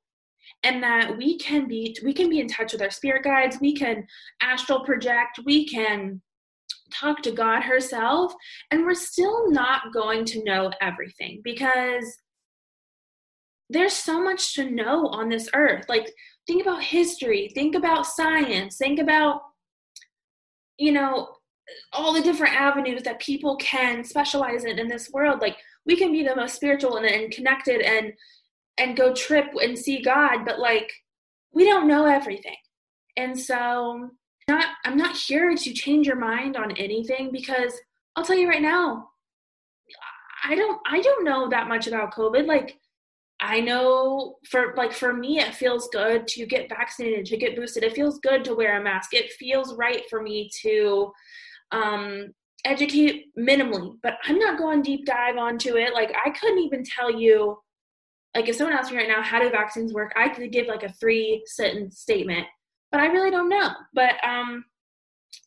and 0.63 0.83
that 0.83 1.17
we 1.17 1.39
can 1.39 1.69
be 1.69 1.97
we 2.03 2.13
can 2.13 2.29
be 2.29 2.41
in 2.41 2.49
touch 2.49 2.73
with 2.73 2.83
our 2.83 2.91
spirit 2.91 3.25
guides. 3.25 3.59
We 3.61 3.75
can 3.75 4.07
astral 4.43 4.85
project. 4.85 5.41
We 5.45 5.67
can 5.69 6.21
talk 6.93 7.23
to 7.23 7.31
god 7.31 7.63
herself. 7.63 8.33
And 8.71 8.85
we're 8.85 8.95
still 8.95 9.51
not 9.51 9.93
going 9.93 10.25
to 10.27 10.45
know 10.45 10.73
everything 10.81 11.41
because 11.45 12.17
there's 13.71 13.93
so 13.93 14.23
much 14.23 14.55
to 14.55 14.71
know 14.71 15.07
on 15.09 15.29
this 15.29 15.49
earth. 15.55 15.85
Like 15.89 16.11
think 16.47 16.63
about 16.63 16.83
history. 16.83 17.51
Think 17.55 17.75
about 17.75 18.07
science. 18.07 18.77
Think 18.79 18.99
about 18.99 19.43
you 20.79 20.93
know 20.93 21.29
all 21.93 22.15
the 22.15 22.23
different 22.23 22.55
avenues 22.55 23.03
that 23.03 23.21
people 23.21 23.57
can 23.57 24.03
specialize 24.03 24.65
in 24.65 24.79
in 24.79 24.89
this 24.89 25.11
world. 25.13 25.41
Like 25.41 25.57
we 25.89 25.97
can 25.97 26.13
be 26.13 26.23
the 26.23 26.37
most 26.37 26.55
spiritual 26.55 26.99
and, 26.99 27.07
and 27.07 27.33
connected 27.33 27.81
and 27.81 28.13
and 28.77 28.97
go 28.97 29.13
trip 29.13 29.47
and 29.61 29.77
see 29.77 30.01
God, 30.01 30.45
but 30.45 30.61
like 30.61 30.93
we 31.53 31.65
don't 31.65 31.89
know 31.89 32.05
everything. 32.07 32.57
And 33.17 33.37
so 33.37 34.11
not 34.47 34.67
I'm 34.85 34.97
not 34.97 35.17
here 35.17 35.57
to 35.57 35.73
change 35.73 36.07
your 36.07 36.17
mind 36.17 36.57
on 36.57 36.77
anything 36.77 37.31
because 37.33 37.73
I'll 38.15 38.25
tell 38.25 38.37
you 38.37 38.49
right 38.49 38.63
now, 38.63 39.09
I 40.45 40.55
don't 40.55 40.79
I 40.87 41.01
don't 41.01 41.25
know 41.25 41.49
that 41.49 41.69
much 41.69 41.89
about 41.89 42.15
COVID. 42.15 42.47
Like 42.47 42.79
I 43.41 43.61
know 43.61 44.37
for 44.49 44.75
like 44.77 44.93
for 44.93 45.13
me 45.15 45.41
it 45.41 45.55
feels 45.55 45.89
good 45.91 46.29
to 46.29 46.47
get 46.47 46.69
vaccinated, 46.69 47.25
to 47.27 47.37
get 47.39 47.57
boosted. 47.57 47.83
It 47.83 47.95
feels 47.95 48.19
good 48.19 48.45
to 48.45 48.55
wear 48.55 48.79
a 48.79 48.85
mask. 48.85 49.15
It 49.15 49.33
feels 49.33 49.75
right 49.75 50.03
for 50.11 50.23
me 50.23 50.51
to 50.63 51.13
um 51.73 52.35
educate 52.69 53.27
minimally, 53.39 53.95
but 54.03 54.15
I'm 54.25 54.39
not 54.39 54.59
going 54.59 54.83
deep 54.83 55.07
dive 55.07 55.37
onto 55.37 55.77
it. 55.77 55.95
Like 55.95 56.15
I 56.25 56.31
couldn't 56.31 56.59
even 56.59 56.85
tell 56.85 57.11
you, 57.11 57.59
like 58.35 58.49
if 58.49 58.57
someone 58.57 58.77
asked 58.77 58.91
me 58.91 58.99
right 58.99 59.09
now, 59.09 59.23
how 59.23 59.41
do 59.41 59.51
vaccines 59.51 59.93
work? 59.93 60.13
I 60.17 60.29
could 60.29 60.53
give 60.53 60.67
like 60.67 60.83
a 60.83 60.93
three 60.93 61.43
sentence 61.47 62.01
statement, 62.01 62.47
but 62.91 63.01
I 63.01 63.07
really 63.07 63.31
don't 63.31 63.49
know. 63.49 63.71
But 63.95 64.15
um, 64.23 64.65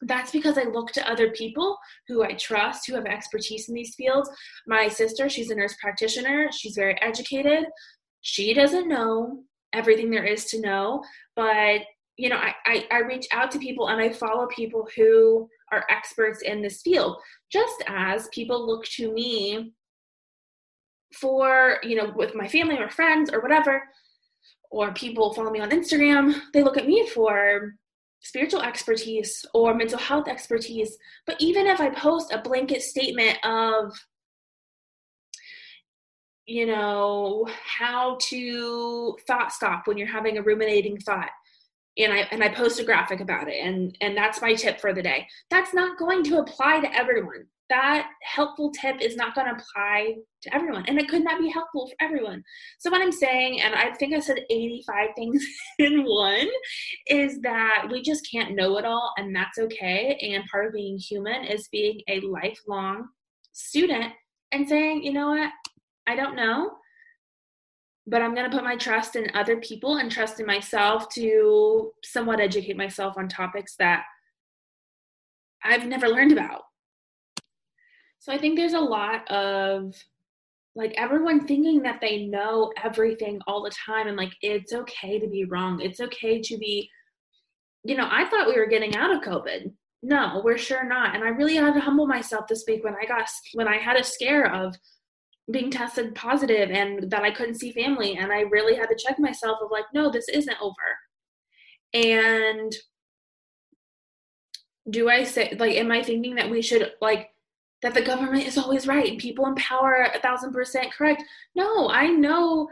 that's 0.02 0.32
because 0.32 0.58
I 0.58 0.64
look 0.64 0.92
to 0.94 1.10
other 1.10 1.32
people 1.32 1.78
who 2.08 2.24
I 2.24 2.34
trust, 2.34 2.88
who 2.88 2.96
have 2.96 3.06
expertise 3.06 3.70
in 3.70 3.76
these 3.76 3.96
fields. 3.96 4.30
My 4.68 4.88
sister, 4.88 5.30
she's 5.30 5.52
a 5.52 5.56
nurse 5.56 5.76
practitioner, 5.82 6.50
she's 6.52 6.76
very 6.76 7.00
educated. 7.02 7.66
She 8.22 8.54
doesn't 8.54 8.88
know 8.88 9.44
everything 9.74 10.12
there 10.12 10.26
is 10.26 10.46
to 10.46 10.62
know, 10.62 11.04
but 11.36 11.82
you 12.18 12.30
know, 12.30 12.36
I, 12.36 12.54
I, 12.66 12.88
I 12.92 13.00
reach 13.00 13.26
out 13.32 13.52
to 13.52 13.60
people 13.60 13.88
and 13.88 14.00
I 14.00 14.10
follow 14.10 14.46
people 14.48 14.88
who 14.96 15.50
are 15.72 15.86
experts 15.90 16.42
in 16.42 16.62
this 16.62 16.82
field, 16.82 17.18
just 17.52 17.84
as 17.88 18.28
people 18.30 18.66
look 18.66 18.86
to 18.86 19.12
me 19.12 19.74
for, 21.14 21.78
you 21.84 21.96
know, 21.96 22.12
with 22.16 22.36
my 22.36 22.48
family 22.48 22.78
or 22.78 22.90
friends 22.90 23.32
or 23.32 23.42
whatever, 23.42 23.84
or 24.70 24.94
people 24.94 25.34
follow 25.34 25.52
me 25.52 25.60
on 25.60 25.72
Instagram, 25.72 26.40
they 26.54 26.64
look 26.64 26.78
at 26.78 26.88
me 26.88 27.08
for 27.08 27.76
spiritual 28.22 28.62
expertise 28.62 29.46
or 29.54 29.74
mental 29.74 29.98
health 29.98 30.28
expertise. 30.28 30.98
But 31.26 31.36
even 31.40 31.68
if 31.68 31.82
I 31.82 31.90
post 31.90 32.32
a 32.32 32.42
blanket 32.42 32.82
statement 32.82 33.38
of, 33.44 33.94
you 36.46 36.66
know, 36.68 37.48
how 37.66 38.18
to 38.30 39.18
thought 39.28 39.52
stop 39.52 39.88
when 39.88 39.98
you're 39.98 40.08
having 40.08 40.38
a 40.38 40.44
ruminating 40.44 40.98
thought, 41.00 41.30
and 41.98 42.14
I 42.14 42.28
and 42.32 42.44
I 42.44 42.50
post 42.50 42.80
a 42.80 42.84
graphic 42.84 43.20
about 43.20 43.48
it, 43.48 43.60
and 43.64 43.96
and 44.02 44.16
that's 44.16 44.42
my 44.42 44.54
tip 44.54 44.80
for 44.80 44.94
the 44.94 45.02
day. 45.02 45.28
That's 45.50 45.74
not 45.74 45.98
going 45.98 46.24
to 46.26 46.40
apply 46.40 46.80
to 46.82 46.96
everyone. 46.96 47.46
That 47.70 48.10
helpful 48.24 48.72
tip 48.72 49.02
is 49.02 49.16
not 49.16 49.34
going 49.34 49.48
to 49.48 49.54
apply 49.54 50.16
to 50.42 50.56
everyone 50.56 50.84
and 50.88 51.00
it 51.00 51.08
could 51.08 51.24
not 51.24 51.40
be 51.40 51.50
helpful 51.50 51.88
for 51.88 51.96
everyone. 52.06 52.44
So 52.80 52.90
what 52.90 53.02
i'm 53.02 53.12
saying 53.12 53.62
and 53.62 53.74
i 53.76 53.92
think 53.94 54.14
i 54.14 54.20
said 54.20 54.40
85 54.50 55.10
things 55.16 55.46
in 55.80 56.04
one 56.04 56.48
is 57.08 57.40
that 57.42 57.88
we 57.90 58.02
just 58.02 58.28
can't 58.30 58.56
know 58.56 58.78
it 58.78 58.86
all 58.86 59.14
and 59.18 59.36
that's 59.36 59.58
okay. 59.58 60.18
And 60.22 60.44
part 60.52 60.68
of 60.68 60.74
being 60.74 60.98
human 60.98 61.46
is 61.46 61.70
being 61.72 62.02
a 62.10 62.20
lifelong 62.22 63.08
student 63.54 64.12
and 64.52 64.68
saying 64.68 65.04
you 65.04 65.14
know 65.14 65.30
what? 65.30 65.52
I 66.08 66.16
don't 66.16 66.36
know 66.36 66.72
but 68.08 68.22
i'm 68.22 68.34
going 68.36 68.50
to 68.50 68.56
put 68.56 68.64
my 68.64 68.76
trust 68.76 69.16
in 69.16 69.28
other 69.34 69.58
people 69.58 69.98
and 69.98 70.12
trust 70.12 70.40
in 70.40 70.46
myself 70.46 71.10
to 71.10 71.92
somewhat 72.04 72.40
educate 72.40 72.78
myself 72.78 73.18
on 73.18 73.28
topics 73.28 73.76
that 73.78 74.04
i've 75.64 75.86
never 75.86 76.08
learned 76.08 76.32
about 76.32 76.62
so 78.22 78.32
I 78.32 78.38
think 78.38 78.56
there's 78.56 78.74
a 78.74 78.80
lot 78.80 79.30
of 79.32 79.96
like 80.76 80.94
everyone 80.96 81.48
thinking 81.48 81.82
that 81.82 82.00
they 82.00 82.28
know 82.28 82.72
everything 82.82 83.42
all 83.48 83.64
the 83.64 83.72
time 83.72 84.08
and 84.08 84.16
like 84.16 84.34
it's 84.44 84.74
okay 84.74 85.20
to 85.20 85.28
be 85.28 85.46
wrong. 85.46 85.82
It's 85.82 86.00
okay 86.00 86.40
to 86.40 86.58
be 86.58 86.88
you 87.84 87.98
know, 87.98 88.08
I 88.12 88.26
thought 88.26 88.48
we 88.48 88.60
were 88.60 88.68
getting 88.68 88.96
out 88.96 89.12
of 89.12 89.24
COVID. 89.24 89.74
No, 90.04 90.40
we're 90.46 90.60
sure 90.60 90.84
not. 90.88 91.16
And 91.16 91.24
I 91.24 91.30
really 91.30 91.56
had 91.56 91.74
to 91.74 91.80
humble 91.80 92.06
myself 92.06 92.46
this 92.48 92.64
week 92.68 92.84
when 92.84 92.94
I 92.94 93.08
got 93.08 93.26
when 93.56 93.68
I 93.68 93.78
had 93.78 93.98
a 93.98 94.04
scare 94.04 94.54
of 94.54 94.76
being 95.50 95.72
tested 95.72 96.14
positive 96.16 96.70
and 96.70 97.10
that 97.10 97.24
I 97.24 97.32
couldn't 97.32 97.60
see 97.60 97.72
family 97.72 98.18
and 98.18 98.32
I 98.32 98.42
really 98.42 98.76
had 98.76 98.88
to 98.90 98.96
check 98.96 99.20
myself 99.20 99.60
of 99.62 99.72
like 99.72 99.86
no, 99.94 100.12
this 100.12 100.28
isn't 100.30 100.62
over. 100.62 100.74
And 101.94 102.74
do 104.90 105.10
I 105.10 105.24
say 105.24 105.56
like 105.60 105.76
am 105.76 105.92
I 105.92 106.04
thinking 106.04 106.36
that 106.36 106.50
we 106.50 106.62
should 106.62 106.94
like 107.02 107.30
that 107.82 107.94
the 107.94 108.02
government 108.02 108.46
is 108.46 108.58
always 108.58 108.88
right 108.88 109.10
and 109.10 109.18
people 109.20 109.48
in 109.48 109.56
power 109.56 110.08
a 110.14 110.20
thousand 110.20 110.54
percent 110.54 110.94
correct. 110.94 111.24
No, 111.56 111.90
I 111.90 112.08
know 112.08 112.70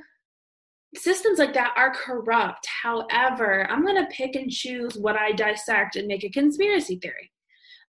systems 0.95 1.39
like 1.39 1.53
that 1.53 1.73
are 1.75 1.93
corrupt. 1.93 2.67
However, 2.83 3.69
I'm 3.69 3.85
going 3.85 4.03
to 4.03 4.11
pick 4.11 4.35
and 4.35 4.51
choose 4.51 4.95
what 4.95 5.15
I 5.15 5.31
dissect 5.31 5.95
and 5.95 6.07
make 6.07 6.23
a 6.23 6.29
conspiracy 6.29 6.97
theory. 6.97 7.31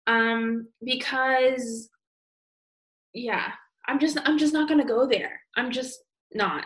Um, 0.07 0.69
because 0.85 1.89
yeah, 3.15 3.53
I'm 3.91 3.99
just 3.99 4.19
I'm 4.25 4.39
just 4.39 4.53
not 4.53 4.69
going 4.69 4.81
to 4.81 4.87
go 4.87 5.05
there. 5.05 5.41
I'm 5.57 5.73
just 5.73 5.99
not. 6.33 6.65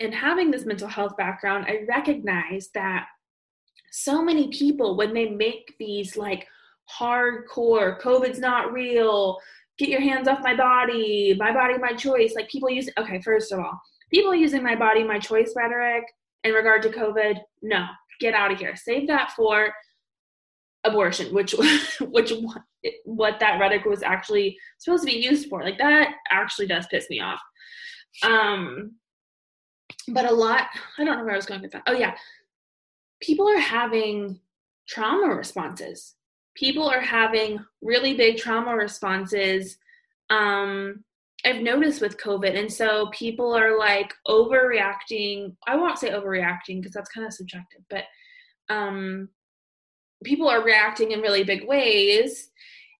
And 0.00 0.14
having 0.14 0.50
this 0.50 0.64
mental 0.64 0.88
health 0.88 1.14
background, 1.18 1.66
I 1.68 1.84
recognize 1.86 2.70
that 2.72 3.06
so 3.92 4.24
many 4.24 4.48
people 4.48 4.96
when 4.96 5.12
they 5.12 5.28
make 5.28 5.74
these 5.78 6.16
like 6.16 6.46
hardcore 6.98 8.00
COVID's 8.00 8.38
not 8.38 8.72
real, 8.72 9.36
get 9.76 9.90
your 9.90 10.00
hands 10.00 10.26
off 10.26 10.38
my 10.42 10.56
body, 10.56 11.36
my 11.38 11.52
body, 11.52 11.76
my 11.76 11.92
choice. 11.92 12.32
Like 12.34 12.48
people 12.48 12.70
use, 12.70 12.88
okay, 12.98 13.20
first 13.20 13.52
of 13.52 13.58
all, 13.58 13.78
people 14.10 14.34
using 14.34 14.62
my 14.62 14.74
body, 14.74 15.04
my 15.04 15.18
choice 15.18 15.52
rhetoric 15.54 16.04
in 16.44 16.52
regard 16.52 16.80
to 16.84 16.88
COVID, 16.88 17.40
no, 17.60 17.84
get 18.20 18.32
out 18.32 18.52
of 18.52 18.58
here. 18.58 18.74
Save 18.74 19.06
that 19.08 19.32
for 19.36 19.70
abortion, 20.84 21.32
which, 21.34 21.54
which, 22.00 22.32
what 23.04 23.40
that 23.40 23.60
rhetoric 23.60 23.84
was 23.84 24.02
actually 24.02 24.56
supposed 24.78 25.02
to 25.06 25.12
be 25.12 25.18
used 25.18 25.48
for. 25.48 25.62
Like 25.62 25.78
that 25.78 26.14
actually 26.30 26.66
does 26.66 26.86
piss 26.86 27.08
me 27.10 27.20
off. 27.20 27.40
Um, 28.22 28.96
but 30.08 30.30
a 30.30 30.34
lot, 30.34 30.66
I 30.98 31.04
don't 31.04 31.18
know 31.18 31.24
where 31.24 31.34
I 31.34 31.36
was 31.36 31.46
going 31.46 31.62
with 31.62 31.72
that. 31.72 31.82
Oh, 31.86 31.92
yeah. 31.92 32.14
People 33.20 33.48
are 33.48 33.58
having 33.58 34.40
trauma 34.88 35.34
responses 35.34 36.14
people 36.60 36.88
are 36.88 37.00
having 37.00 37.58
really 37.82 38.14
big 38.14 38.36
trauma 38.36 38.76
responses 38.76 39.78
um, 40.28 41.02
I've 41.44 41.62
noticed 41.62 42.02
with 42.02 42.18
COVID. 42.18 42.56
And 42.56 42.70
so 42.70 43.08
people 43.12 43.56
are 43.56 43.78
like 43.78 44.12
overreacting. 44.28 45.56
I 45.66 45.74
won't 45.74 45.98
say 45.98 46.10
overreacting 46.10 46.76
because 46.76 46.92
that's 46.92 47.10
kind 47.10 47.26
of 47.26 47.32
subjective, 47.32 47.80
but 47.88 48.04
um, 48.68 49.30
people 50.24 50.48
are 50.48 50.64
reacting 50.64 51.12
in 51.12 51.20
really 51.20 51.44
big 51.44 51.66
ways. 51.66 52.50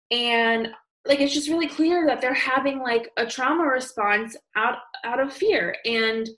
And 0.09 0.69
like 1.05 1.19
it's 1.19 1.33
just 1.33 1.49
really 1.49 1.67
clear 1.67 2.05
that 2.07 2.21
they're 2.21 2.33
having 2.33 2.79
like 2.79 3.09
a 3.17 3.25
trauma 3.25 3.63
response 3.63 4.35
out 4.55 4.77
out 5.03 5.19
of 5.19 5.33
fear. 5.33 5.75
And 5.85 6.29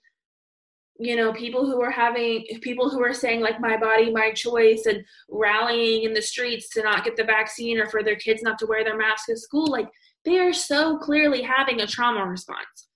you 1.00 1.16
know 1.16 1.34
people 1.34 1.66
who 1.66 1.82
are 1.82 1.92
having 1.92 2.46
people 2.62 2.90
who 2.90 3.04
are 3.04 3.14
saying 3.14 3.42
like 3.42 3.60
my 3.60 3.76
body 3.78 4.12
my 4.12 4.32
choice 4.32 4.86
and 4.86 5.04
rallying 5.30 6.04
in 6.04 6.14
the 6.14 6.22
streets 6.22 6.70
to 6.70 6.84
not 6.84 7.04
get 7.04 7.16
the 7.16 7.24
vaccine 7.24 7.80
or 7.80 7.90
for 7.90 8.04
their 8.04 8.16
kids 8.16 8.44
not 8.44 8.60
to 8.60 8.68
wear 8.68 8.84
their 8.84 8.98
mask 8.98 9.30
at 9.30 9.38
school 9.38 9.68
like 9.68 9.90
they 10.24 10.40
are 10.40 10.54
so 10.54 10.98
clearly 11.00 11.42
having 11.42 11.82
a 11.82 11.88
trauma 11.88 12.26
response 12.26 12.90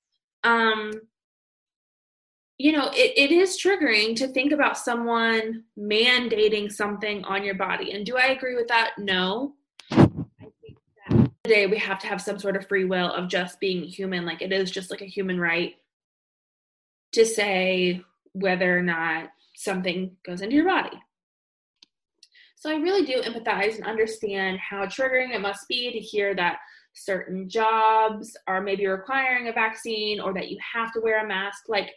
um 0.43 0.91
you 2.57 2.71
know 2.71 2.89
it, 2.93 3.13
it 3.15 3.31
is 3.31 3.57
triggering 3.61 4.15
to 4.15 4.27
think 4.27 4.51
about 4.51 4.77
someone 4.77 5.63
mandating 5.77 6.71
something 6.71 7.23
on 7.25 7.43
your 7.43 7.55
body 7.55 7.91
and 7.91 8.05
do 8.05 8.17
i 8.17 8.27
agree 8.27 8.55
with 8.55 8.67
that 8.67 8.91
no 8.97 9.53
i 9.91 10.05
think 10.61 10.77
that 11.09 11.31
today 11.43 11.67
we 11.67 11.77
have 11.77 11.99
to 11.99 12.07
have 12.07 12.21
some 12.21 12.39
sort 12.39 12.55
of 12.55 12.67
free 12.67 12.85
will 12.85 13.11
of 13.13 13.29
just 13.29 13.59
being 13.59 13.83
human 13.83 14.25
like 14.25 14.41
it 14.41 14.51
is 14.51 14.71
just 14.71 14.91
like 14.91 15.01
a 15.01 15.05
human 15.05 15.39
right 15.39 15.75
to 17.11 17.25
say 17.25 18.01
whether 18.33 18.77
or 18.77 18.81
not 18.81 19.29
something 19.55 20.15
goes 20.23 20.41
into 20.41 20.55
your 20.55 20.65
body. 20.65 20.95
So 22.55 22.69
I 22.69 22.75
really 22.75 23.05
do 23.05 23.21
empathize 23.21 23.75
and 23.75 23.85
understand 23.85 24.59
how 24.59 24.85
triggering 24.85 25.33
it 25.33 25.41
must 25.41 25.67
be 25.67 25.91
to 25.91 25.99
hear 25.99 26.35
that 26.35 26.59
certain 26.93 27.49
jobs 27.49 28.35
are 28.47 28.61
maybe 28.61 28.87
requiring 28.87 29.47
a 29.47 29.53
vaccine 29.53 30.19
or 30.19 30.33
that 30.33 30.49
you 30.49 30.57
have 30.73 30.91
to 30.93 31.01
wear 31.01 31.23
a 31.23 31.27
mask. 31.27 31.63
Like 31.67 31.91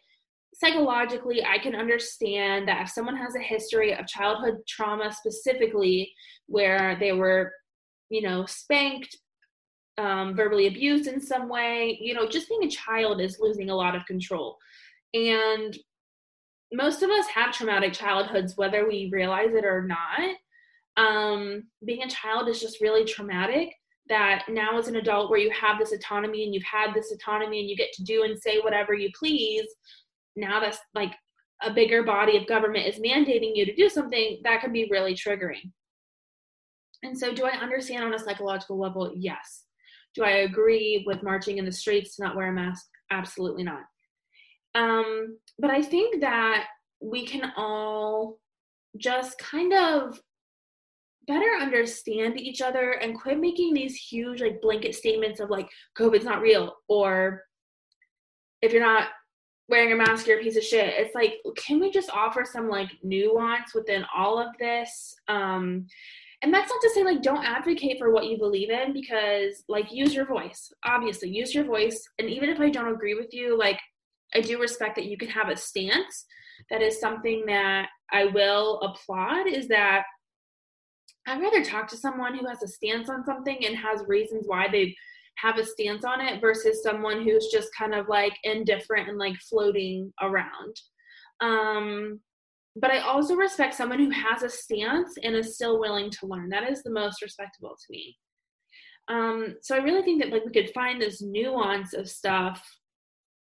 psychologically, 0.61 1.43
I 1.45 1.59
can 1.59 1.75
understand 1.75 2.69
that 2.69 2.83
if 2.83 2.91
someone 2.91 3.17
has 3.17 3.35
a 3.35 3.41
history 3.41 3.95
of 3.95 4.07
childhood 4.07 4.59
trauma 4.69 5.11
specifically 5.11 6.13
where 6.47 6.97
they 7.01 7.13
were, 7.13 7.53
you 8.11 8.21
know, 8.21 8.45
spanked, 8.45 9.17
um, 9.97 10.37
verbally 10.37 10.67
abused 10.67 11.07
in 11.07 11.21
some 11.21 11.49
way, 11.49 11.99
you 12.01 12.13
know, 12.13 12.29
just 12.29 12.49
being 12.49 12.65
a 12.65 12.71
child 12.71 13.21
is 13.21 13.41
losing 13.41 13.71
a 13.71 13.75
lot 13.75 13.95
of 13.95 14.05
control. 14.05 14.59
And 15.15 15.77
most 16.73 17.03
of 17.03 17.11
us 17.11 17.27
have 17.29 17.53
traumatic 17.53 17.95
childhoods, 17.95 18.57
whether 18.57 18.87
we 18.87 19.09
realize 19.11 19.55
it 19.55 19.65
or 19.65 19.83
not. 19.83 20.37
Um, 20.97 21.65
being 21.85 22.03
a 22.03 22.11
child 22.11 22.49
is 22.49 22.61
just 22.61 22.81
really 22.83 23.05
traumatic. 23.05 23.75
That 24.09 24.45
now, 24.49 24.77
as 24.77 24.89
an 24.89 24.97
adult, 24.97 25.31
where 25.31 25.39
you 25.39 25.51
have 25.51 25.79
this 25.79 25.93
autonomy 25.93 26.45
and 26.45 26.53
you've 26.53 26.65
had 26.65 26.93
this 26.93 27.13
autonomy 27.13 27.61
and 27.61 27.69
you 27.69 27.77
get 27.77 27.93
to 27.93 28.03
do 28.03 28.25
and 28.25 28.37
say 28.37 28.59
whatever 28.59 28.93
you 28.93 29.09
please, 29.17 29.67
now 30.41 30.61
that's 30.61 30.79
like 30.95 31.15
a 31.63 31.73
bigger 31.73 32.03
body 32.03 32.37
of 32.37 32.47
government 32.47 32.87
is 32.87 33.01
mandating 33.01 33.53
you 33.55 33.67
to 33.67 33.75
do 33.75 33.89
something 33.89 34.41
that 34.45 34.61
can 34.61 34.73
be 34.73 34.89
really 34.91 35.15
triggering. 35.15 35.71
And 37.03 37.17
so, 37.17 37.33
do 37.33 37.45
I 37.45 37.59
understand 37.59 38.05
on 38.05 38.15
a 38.15 38.19
psychological 38.19 38.79
level? 38.79 39.13
Yes. 39.15 39.65
Do 40.15 40.25
I 40.25 40.31
agree 40.39 41.05
with 41.07 41.23
marching 41.23 41.59
in 41.59 41.65
the 41.65 41.73
streets 41.73 42.17
to 42.17 42.25
not 42.25 42.37
wear 42.37 42.49
a 42.49 42.53
mask? 42.53 42.87
Absolutely 43.11 43.63
not. 43.63 43.83
Um, 44.75 45.39
but 45.59 45.71
I 45.71 45.83
think 45.83 46.21
that 46.21 46.67
we 47.01 47.25
can 47.25 47.53
all 47.57 48.39
just 48.99 49.39
kind 49.39 49.73
of 49.73 50.21
better 51.27 51.51
understand 51.61 52.41
each 52.41 52.61
other 52.61 52.93
and 52.93 53.19
quit 53.19 53.39
making 53.39 53.73
these 53.73 53.95
huge 53.97 54.43
like 54.43 54.61
blanket 54.61 54.95
statements 54.95 55.41
of 55.41 55.51
like 55.51 55.69
COVID's 55.97 56.25
not 56.25 56.41
real 56.41 56.75
or 56.89 57.43
if 58.63 58.73
you're 58.73 58.83
not 58.85 59.09
wearing 59.71 59.93
a 59.93 59.97
mask, 59.97 60.27
you're 60.27 60.41
a 60.41 60.43
piece 60.43 60.57
of 60.57 60.65
shit. 60.65 60.95
It's 60.97 61.15
like, 61.15 61.35
can 61.57 61.81
we 61.81 61.91
just 61.91 62.11
offer 62.11 62.45
some 62.45 62.69
like 62.69 62.91
nuance 63.03 63.75
within 63.75 64.05
all 64.15 64.39
of 64.39 64.49
this? 64.59 65.15
Um, 65.29 65.87
and 66.43 66.53
that's 66.55 66.71
not 66.71 66.81
to 66.81 66.91
say 66.91 67.05
like 67.05 67.23
don't 67.23 67.45
advocate 67.45 67.99
for 67.99 68.11
what 68.11 68.27
you 68.27 68.39
believe 68.39 68.71
in 68.71 68.93
because 68.93 69.63
like 69.69 69.93
use 69.93 70.15
your 70.15 70.27
voice 70.27 70.73
obviously 70.85 71.29
use 71.29 71.55
your 71.55 71.65
voice 71.65 72.09
and 72.19 72.29
even 72.29 72.49
if 72.49 72.61
i 72.61 72.71
don't 72.71 72.93
agree 72.93 73.15
with 73.15 73.33
you 73.33 73.59
like 73.59 73.79
i 74.35 74.41
do 74.41 74.59
respect 74.59 74.97
that 74.97 75.07
you 75.07 75.17
can 75.17 75.29
have 75.29 75.49
a 75.49 75.57
stance 75.57 76.27
that 76.71 76.83
is 76.83 77.01
something 77.01 77.45
that 77.47 77.89
i 78.13 78.27
will 78.27 78.81
applaud 78.81 79.47
is 79.47 79.69
that 79.69 80.05
i'd 81.27 81.41
rather 81.41 81.65
talk 81.65 81.89
to 81.89 81.97
someone 81.97 82.37
who 82.37 82.47
has 82.47 82.63
a 82.63 82.69
stance 82.69 83.11
on 83.11 83.25
something 83.25 83.65
and 83.67 83.77
has 83.77 84.03
reasons 84.07 84.45
why 84.47 84.67
they 84.71 84.95
have 85.41 85.59
a 85.59 85.65
stance 85.65 86.05
on 86.05 86.21
it 86.21 86.41
versus 86.41 86.83
someone 86.83 87.23
who's 87.23 87.49
just 87.53 87.69
kind 87.77 87.95
of 87.95 88.09
like 88.09 88.37
indifferent 88.45 89.09
and 89.09 89.19
like 89.19 89.37
floating 89.49 90.13
around 90.21 90.77
um 91.41 92.21
but 92.77 92.91
I 92.91 93.01
also 93.01 93.35
respect 93.35 93.75
someone 93.75 93.99
who 93.99 94.11
has 94.11 94.43
a 94.43 94.49
stance 94.49 95.15
and 95.23 95.35
is 95.35 95.55
still 95.55 95.81
willing 95.81 96.11
to 96.11 96.27
learn. 96.27 96.49
That 96.51 96.71
is 96.71 96.83
the 96.83 96.91
most 96.91 97.21
respectable 97.21 97.71
to 97.77 97.87
me. 97.93 98.17
Um, 99.09 99.57
so 99.61 99.75
I 99.75 99.79
really 99.79 100.03
think 100.03 100.23
that 100.23 100.33
like 100.33 100.45
we 100.45 100.53
could 100.53 100.73
find 100.73 101.01
this 101.01 101.21
nuance 101.21 101.95
of 101.95 102.09
stuff 102.09 102.63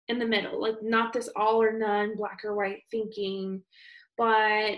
in 0.07 0.17
the 0.17 0.25
middle, 0.25 0.59
like 0.59 0.77
not 0.81 1.13
this 1.13 1.29
all 1.35 1.61
or 1.61 1.71
none, 1.71 2.15
black 2.15 2.39
or 2.43 2.55
white 2.55 2.81
thinking, 2.89 3.61
but 4.17 4.77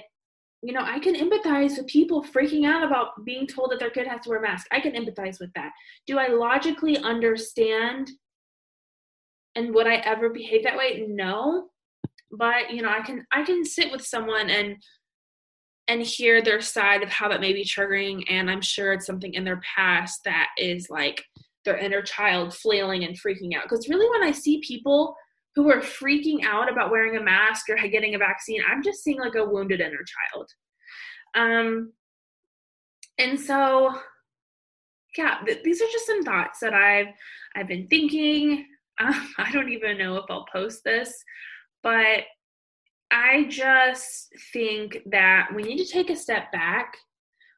you 0.63 0.73
know, 0.73 0.83
I 0.83 0.99
can 0.99 1.15
empathize 1.15 1.77
with 1.77 1.87
people 1.87 2.23
freaking 2.23 2.67
out 2.67 2.83
about 2.83 3.25
being 3.25 3.47
told 3.47 3.71
that 3.71 3.79
their 3.79 3.89
kid 3.89 4.07
has 4.07 4.21
to 4.21 4.29
wear 4.29 4.39
a 4.39 4.41
mask. 4.41 4.67
I 4.71 4.79
can 4.79 4.93
empathize 4.93 5.39
with 5.39 5.51
that. 5.55 5.71
Do 6.05 6.19
I 6.19 6.27
logically 6.27 6.97
understand 6.97 8.11
and 9.55 9.73
would 9.73 9.87
I 9.87 9.95
ever 9.95 10.29
behave 10.29 10.63
that 10.63 10.77
way? 10.77 11.05
No 11.09 11.71
but 12.31 12.71
you 12.71 12.81
know 12.81 12.89
i 12.89 13.01
can 13.01 13.25
i 13.31 13.43
can 13.43 13.63
sit 13.63 13.91
with 13.91 14.05
someone 14.05 14.49
and 14.49 14.75
and 15.87 16.01
hear 16.01 16.41
their 16.41 16.61
side 16.61 17.03
of 17.03 17.09
how 17.09 17.27
that 17.27 17.41
may 17.41 17.53
be 17.53 17.65
triggering 17.65 18.23
and 18.29 18.49
i'm 18.49 18.61
sure 18.61 18.93
it's 18.93 19.05
something 19.05 19.33
in 19.33 19.43
their 19.43 19.61
past 19.75 20.21
that 20.23 20.49
is 20.57 20.87
like 20.89 21.23
their 21.65 21.77
inner 21.77 22.01
child 22.01 22.55
flailing 22.55 23.03
and 23.03 23.19
freaking 23.19 23.55
out 23.55 23.63
because 23.63 23.89
really 23.89 24.09
when 24.09 24.27
i 24.27 24.31
see 24.31 24.61
people 24.65 25.15
who 25.55 25.69
are 25.69 25.81
freaking 25.81 26.43
out 26.45 26.71
about 26.71 26.91
wearing 26.91 27.17
a 27.17 27.23
mask 27.23 27.69
or 27.69 27.75
getting 27.87 28.15
a 28.15 28.19
vaccine 28.19 28.61
i'm 28.69 28.83
just 28.83 29.03
seeing 29.03 29.19
like 29.19 29.35
a 29.35 29.45
wounded 29.45 29.81
inner 29.81 30.03
child 30.33 30.47
um 31.35 31.91
and 33.17 33.39
so 33.39 33.93
yeah 35.17 35.37
th- 35.45 35.63
these 35.63 35.81
are 35.81 35.91
just 35.91 36.07
some 36.07 36.23
thoughts 36.23 36.59
that 36.59 36.73
i've 36.73 37.13
i've 37.55 37.67
been 37.67 37.87
thinking 37.87 38.65
um, 38.99 39.33
i 39.37 39.51
don't 39.51 39.69
even 39.69 39.97
know 39.97 40.17
if 40.17 40.25
i'll 40.29 40.45
post 40.53 40.83
this 40.83 41.23
but 41.83 42.23
I 43.11 43.45
just 43.49 44.33
think 44.53 44.99
that 45.07 45.49
we 45.53 45.63
need 45.63 45.77
to 45.83 45.91
take 45.91 46.09
a 46.09 46.15
step 46.15 46.51
back. 46.51 46.95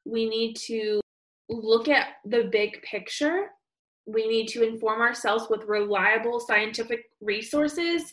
We 0.04 0.28
need 0.28 0.56
to 0.68 1.00
look 1.48 1.88
at 1.88 2.08
the 2.26 2.50
big 2.52 2.82
picture. 2.82 3.48
We 4.06 4.28
need 4.28 4.48
to 4.50 4.68
inform 4.68 5.02
ourselves 5.02 5.48
with 5.50 5.64
reliable 5.68 6.40
scientific 6.40 7.06
resources. 7.22 8.12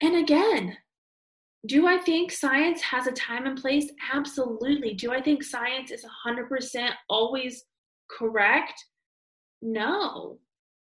And 0.00 0.16
again, 0.16 0.76
do 1.66 1.86
I 1.86 1.98
think 1.98 2.32
science 2.32 2.80
has 2.82 3.06
a 3.06 3.12
time 3.12 3.46
and 3.46 3.60
place? 3.60 3.90
Absolutely. 4.12 4.94
Do 4.94 5.12
I 5.12 5.20
think 5.20 5.44
science 5.44 5.90
is 5.90 6.04
100% 6.26 6.90
always 7.08 7.64
correct? 8.10 8.84
No 9.60 10.38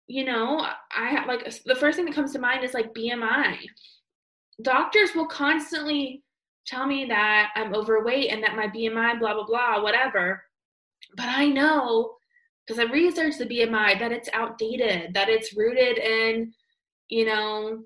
you 0.07 0.25
know, 0.25 0.65
I 0.95 1.09
have 1.09 1.27
like 1.27 1.43
the 1.65 1.75
first 1.75 1.95
thing 1.95 2.05
that 2.05 2.15
comes 2.15 2.33
to 2.33 2.39
mind 2.39 2.63
is 2.63 2.73
like 2.73 2.93
BMI. 2.93 3.57
Doctors 4.61 5.15
will 5.15 5.27
constantly 5.27 6.23
tell 6.67 6.85
me 6.85 7.05
that 7.05 7.49
I'm 7.55 7.73
overweight 7.73 8.29
and 8.29 8.43
that 8.43 8.55
my 8.55 8.67
BMI, 8.67 9.19
blah, 9.19 9.33
blah, 9.33 9.45
blah, 9.45 9.81
whatever. 9.81 10.43
But 11.15 11.27
I 11.27 11.47
know 11.47 12.15
because 12.65 12.79
I 12.79 12.91
researched 12.91 13.39
the 13.39 13.45
BMI 13.45 13.99
that 13.99 14.11
it's 14.11 14.29
outdated, 14.33 15.13
that 15.13 15.29
it's 15.29 15.55
rooted 15.55 15.97
in, 15.97 16.53
you 17.09 17.25
know, 17.25 17.83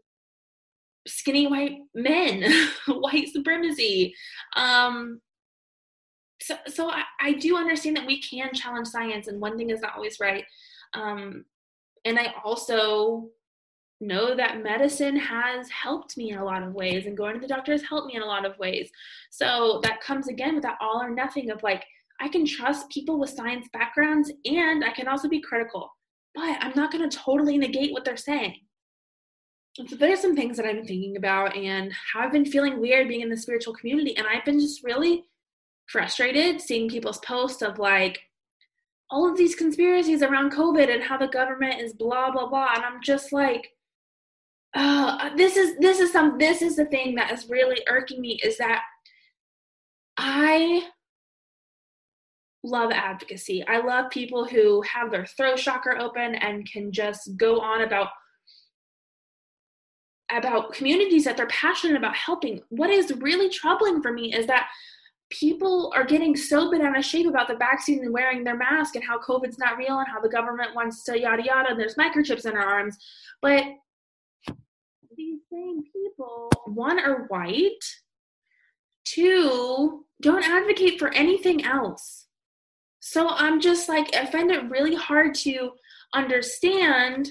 skinny 1.08 1.48
white 1.48 1.80
men, 1.96 2.44
white 2.88 3.30
supremacy. 3.30 4.14
Um, 4.56 5.22
so, 6.42 6.56
so 6.68 6.90
I, 6.92 7.04
I 7.20 7.34
do 7.34 7.58
understand 7.58 7.98
that 7.98 8.06
we 8.06 8.22
can 8.22 8.54
challenge 8.54 8.88
science, 8.88 9.28
and 9.28 9.42
one 9.42 9.58
thing 9.58 9.70
is 9.70 9.82
not 9.82 9.96
always 9.96 10.20
right. 10.20 10.46
Um, 10.94 11.46
and 12.06 12.20
I 12.20 12.34
also 12.44 13.30
know 14.00 14.36
that 14.36 14.62
medicine 14.62 15.16
has 15.16 15.68
helped 15.70 16.18
me 16.18 16.32
in 16.32 16.38
a 16.38 16.46
lot 16.46 16.62
of 16.62 16.74
ways 16.74 17.08
and 17.08 17.18
going 17.18 17.34
to 17.34 17.40
the 17.40 17.48
doctor 17.48 17.72
has 17.72 17.82
helped 17.82 18.08
me 18.08 18.16
in 18.16 18.22
a 18.22 18.28
lot 18.28 18.46
of 18.46 18.58
ways. 18.60 18.92
So 19.32 19.80
that 19.84 20.02
comes 20.02 20.28
again 20.28 20.54
with 20.54 20.64
that 20.64 20.78
all 20.80 21.02
or 21.02 21.10
nothing 21.10 21.50
of 21.50 21.64
like, 21.64 21.84
I 22.20 22.28
can 22.30 22.46
trust 22.46 22.90
people 22.90 23.20
with 23.20 23.30
science 23.30 23.68
backgrounds 23.74 24.32
and 24.46 24.84
I 24.84 24.92
can 24.92 25.08
also 25.08 25.28
be 25.28 25.42
critical, 25.42 25.90
but 26.34 26.58
I'm 26.62 26.74
not 26.76 26.92
going 26.92 27.08
to 27.08 27.18
totally 27.18 27.58
negate 27.58 27.94
what 27.94 28.06
they're 28.06 28.18
saying. 28.18 28.56
So 29.88 29.96
there's 29.96 30.22
some 30.22 30.36
things 30.36 30.58
that 30.58 30.66
I've 30.66 30.76
been 30.76 30.88
thinking 30.88 31.18
about 31.18 31.56
and 31.56 31.94
how 32.12 32.22
I've 32.22 32.32
been 32.32 32.46
feeling 32.46 32.80
weird 32.80 33.08
being 33.08 33.22
in 33.22 33.30
the 33.30 33.38
spiritual 33.38 33.76
community. 33.76 34.18
And 34.18 34.26
I've 34.26 34.44
been 34.44 34.60
just 34.60 34.84
really 34.84 35.26
frustrated 35.88 36.60
seeing 36.60 36.90
people's 36.90 37.20
posts 37.20 37.62
of 37.62 37.78
like, 37.78 38.20
all 39.10 39.30
of 39.30 39.38
these 39.38 39.56
conspiracies 39.56 40.22
around 40.22 40.52
COVID 40.52 40.94
and 40.94 41.04
how 41.04 41.18
the 41.18 41.28
government 41.28 41.80
is 41.82 41.94
blah 41.94 42.32
blah 42.32 42.48
blah, 42.48 42.74
and 42.76 42.84
I'm 42.84 43.02
just 43.02 43.32
like, 43.32 43.70
oh, 44.76 45.18
uh, 45.22 45.36
this 45.36 45.56
is 45.56 45.78
this 45.78 46.00
is 46.00 46.12
some 46.12 46.38
this 46.38 46.62
is 46.62 46.76
the 46.76 46.86
thing 46.86 47.16
that 47.16 47.32
is 47.32 47.50
really 47.50 47.82
irking 47.88 48.22
me 48.22 48.40
is 48.44 48.58
that 48.58 48.84
I 50.18 50.88
love 52.68 52.92
advocacy. 52.92 53.66
I 53.68 53.80
love 53.80 54.12
people 54.12 54.46
who 54.46 54.82
have 54.82 55.12
their 55.12 55.26
throat 55.26 55.58
chakra 55.58 56.02
open 56.02 56.36
and 56.36 56.70
can 56.70 56.92
just 56.92 57.36
go 57.38 57.60
on 57.60 57.82
about 57.82 58.10
about 60.30 60.74
communities 60.74 61.24
that 61.24 61.38
they're 61.38 61.48
passionate 61.48 61.96
about 61.96 62.16
helping. 62.16 62.62
What 62.68 62.90
is 62.90 63.14
really 63.22 63.50
troubling 63.50 64.02
for 64.02 64.12
me 64.12 64.34
is 64.34 64.46
that 64.48 64.68
people 65.30 65.92
are 65.96 66.06
getting 66.06 66.36
so 66.36 66.70
bent 66.70 66.84
out 66.84 66.98
of 66.98 67.06
shape 67.06 67.28
about 67.28 67.48
the 67.48 67.56
vaccine 67.56 68.00
and 68.04 68.14
wearing 68.14 68.44
their 68.44 68.58
mask 68.58 68.96
and 68.96 69.04
how 69.04 69.20
COVID's 69.20 69.58
not 69.58 69.78
real 69.78 70.00
and 70.00 70.08
how 70.08 70.20
the 70.20 70.30
government 70.30 70.76
wants 70.76 71.04
to 71.04 71.20
yada 71.20 71.44
yada 71.44 71.70
and 71.70 71.80
there's 71.80 71.96
microchips 71.96 72.46
in 72.46 72.56
our 72.56 72.66
arms. 72.66 72.98
But 73.42 73.64
these 75.16 75.40
same 75.52 75.84
people, 75.94 76.50
one, 76.66 77.00
are 77.00 77.26
white, 77.28 77.84
two, 79.06 80.06
don't 80.22 80.44
advocate 80.44 81.00
for 81.00 81.14
anything 81.14 81.66
else. 81.66 82.27
So 83.00 83.30
I'm 83.30 83.60
just 83.60 83.88
like, 83.88 84.16
I 84.16 84.26
find 84.26 84.52
it 84.52 84.70
really 84.70 84.96
hard 84.96 85.34
to 85.36 85.72
understand. 86.14 87.30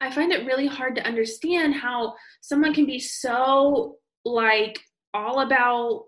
I 0.00 0.10
find 0.10 0.32
it 0.32 0.46
really 0.46 0.66
hard 0.66 0.96
to 0.96 1.06
understand 1.06 1.74
how 1.74 2.14
someone 2.40 2.74
can 2.74 2.86
be 2.86 2.98
so 2.98 3.96
like 4.24 4.78
all 5.14 5.40
about 5.40 6.04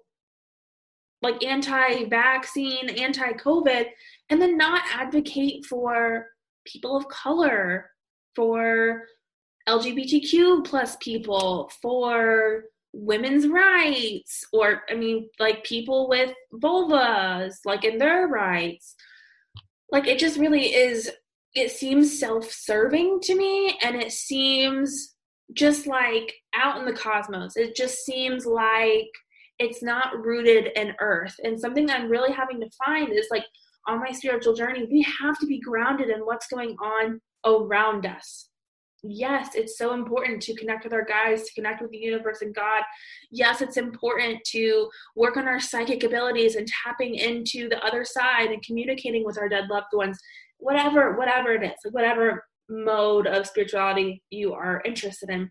like 1.22 1.44
anti-vaccine, 1.44 2.90
anti-COVID, 2.90 3.86
and 4.30 4.42
then 4.42 4.56
not 4.56 4.82
advocate 4.92 5.64
for 5.66 6.26
people 6.66 6.96
of 6.96 7.06
color, 7.08 7.90
for 8.34 9.04
LGBTQ 9.68 10.64
plus 10.64 10.96
people, 10.96 11.70
for 11.80 12.64
women's 12.92 13.46
rights, 13.48 14.44
or 14.52 14.82
I 14.90 14.94
mean, 14.94 15.28
like 15.38 15.64
people 15.64 16.08
with 16.08 16.32
vulvas, 16.54 17.54
like 17.64 17.84
in 17.84 17.98
their 17.98 18.28
rights. 18.28 18.94
Like 19.90 20.06
it 20.06 20.18
just 20.18 20.38
really 20.38 20.74
is, 20.74 21.10
it 21.54 21.70
seems 21.70 22.18
self 22.18 22.50
serving 22.50 23.20
to 23.24 23.34
me, 23.34 23.78
and 23.82 23.96
it 23.96 24.12
seems 24.12 25.14
just 25.54 25.86
like 25.86 26.32
out 26.54 26.78
in 26.78 26.86
the 26.86 26.92
cosmos. 26.92 27.56
It 27.56 27.76
just 27.76 28.04
seems 28.04 28.46
like 28.46 29.08
it's 29.58 29.82
not 29.82 30.24
rooted 30.24 30.70
in 30.76 30.94
earth. 31.00 31.34
And 31.42 31.58
something 31.58 31.86
that 31.86 32.00
I'm 32.00 32.10
really 32.10 32.32
having 32.32 32.60
to 32.60 32.70
find 32.84 33.12
is 33.12 33.28
like 33.30 33.44
on 33.86 34.00
my 34.00 34.12
spiritual 34.12 34.54
journey, 34.54 34.86
we 34.90 35.06
have 35.20 35.38
to 35.38 35.46
be 35.46 35.60
grounded 35.60 36.08
in 36.08 36.20
what's 36.20 36.46
going 36.46 36.76
on 36.80 37.20
around 37.44 38.06
us. 38.06 38.48
Yes, 39.04 39.50
it's 39.54 39.76
so 39.76 39.94
important 39.94 40.40
to 40.42 40.54
connect 40.54 40.84
with 40.84 40.92
our 40.92 41.04
guides, 41.04 41.42
to 41.44 41.54
connect 41.54 41.82
with 41.82 41.90
the 41.90 41.98
universe 41.98 42.40
and 42.40 42.54
God. 42.54 42.82
Yes, 43.30 43.60
it's 43.60 43.76
important 43.76 44.44
to 44.46 44.88
work 45.16 45.36
on 45.36 45.48
our 45.48 45.58
psychic 45.58 46.04
abilities 46.04 46.54
and 46.54 46.68
tapping 46.84 47.16
into 47.16 47.68
the 47.68 47.84
other 47.84 48.04
side 48.04 48.50
and 48.50 48.62
communicating 48.62 49.24
with 49.24 49.38
our 49.38 49.48
dead 49.48 49.68
loved 49.68 49.88
ones. 49.92 50.18
Whatever, 50.58 51.16
whatever 51.16 51.52
it 51.52 51.64
is, 51.64 51.72
like 51.84 51.94
whatever 51.94 52.44
mode 52.68 53.26
of 53.26 53.46
spirituality 53.46 54.22
you 54.30 54.54
are 54.54 54.80
interested 54.84 55.30
in 55.30 55.50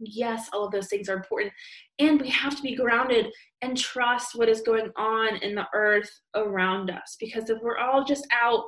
yes, 0.00 0.48
all 0.52 0.64
of 0.64 0.72
those 0.72 0.88
things 0.88 1.08
are 1.08 1.16
important. 1.16 1.52
And 1.98 2.20
we 2.20 2.28
have 2.30 2.56
to 2.56 2.62
be 2.62 2.74
grounded 2.74 3.26
and 3.62 3.76
trust 3.76 4.34
what 4.34 4.48
is 4.48 4.62
going 4.62 4.90
on 4.96 5.36
in 5.36 5.54
the 5.54 5.66
earth 5.74 6.10
around 6.34 6.90
us. 6.90 7.16
Because 7.20 7.50
if 7.50 7.58
we're 7.62 7.78
all 7.78 8.04
just 8.04 8.26
out 8.32 8.64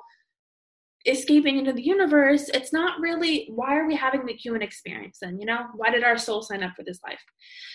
escaping 1.06 1.58
into 1.58 1.72
the 1.72 1.82
universe, 1.82 2.48
it's 2.48 2.72
not 2.72 3.00
really 3.00 3.48
why 3.54 3.76
are 3.76 3.86
we 3.86 3.96
having 3.96 4.24
the 4.24 4.34
human 4.34 4.62
experience 4.62 5.18
then? 5.20 5.38
You 5.38 5.46
know, 5.46 5.66
why 5.74 5.90
did 5.90 6.04
our 6.04 6.16
soul 6.16 6.42
sign 6.42 6.62
up 6.62 6.72
for 6.76 6.84
this 6.84 7.00
life? 7.04 7.22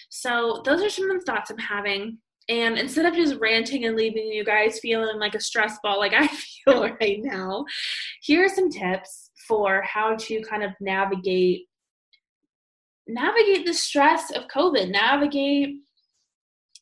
So, 0.10 0.62
those 0.66 0.82
are 0.82 0.90
some 0.90 1.10
of 1.12 1.20
the 1.20 1.26
thoughts 1.26 1.50
I'm 1.50 1.58
having. 1.58 2.18
And 2.50 2.78
instead 2.78 3.06
of 3.06 3.13
just 3.13 3.36
ranting 3.42 3.86
and 3.86 3.98
leaving 3.98 4.28
you 4.28 4.46
guys 4.46 4.80
feeling 4.80 5.20
like 5.20 5.36
a 5.36 5.40
stress 5.42 5.78
ball 5.84 6.00
like 6.00 6.13
I 6.18 6.28
feel 6.28 6.90
right 7.02 7.20
now, 7.22 7.66
here 8.22 8.46
are 8.46 8.50
some 8.50 8.70
tips 8.70 9.32
for 9.48 9.82
how 9.82 10.16
to 10.16 10.42
kind 10.42 10.63
of 10.63 10.72
navigate 10.80 11.68
navigate 13.08 13.66
the 13.66 13.74
stress 13.74 14.32
of 14.32 14.48
COVID, 14.48 14.90
navigate 14.90 15.78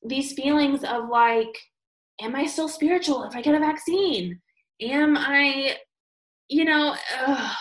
these 0.04 0.34
feelings 0.34 0.84
of 0.84 1.10
like, 1.10 1.56
am 2.22 2.36
I 2.36 2.46
still 2.46 2.68
spiritual 2.68 3.24
if 3.24 3.36
I 3.36 3.42
get 3.42 3.56
a 3.56 3.60
vaccine? 3.60 4.40
Am 4.82 5.18
I, 5.18 5.78
you 6.50 6.66
know, 6.66 6.96
ugh. 7.26 7.56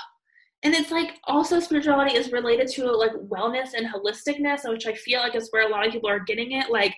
and 0.62 0.74
it's 0.74 0.90
like 0.90 1.18
also 1.24 1.60
spirituality 1.60 2.16
is 2.16 2.32
related 2.32 2.68
to 2.68 2.90
like 2.90 3.12
wellness 3.12 3.74
and 3.76 3.86
holisticness, 3.86 4.68
which 4.68 4.86
I 4.86 4.94
feel 4.94 5.20
like 5.20 5.34
is 5.34 5.48
where 5.50 5.66
a 5.66 5.70
lot 5.70 5.86
of 5.86 5.92
people 5.92 6.08
are 6.08 6.20
getting 6.20 6.52
it. 6.52 6.70
Like, 6.70 6.94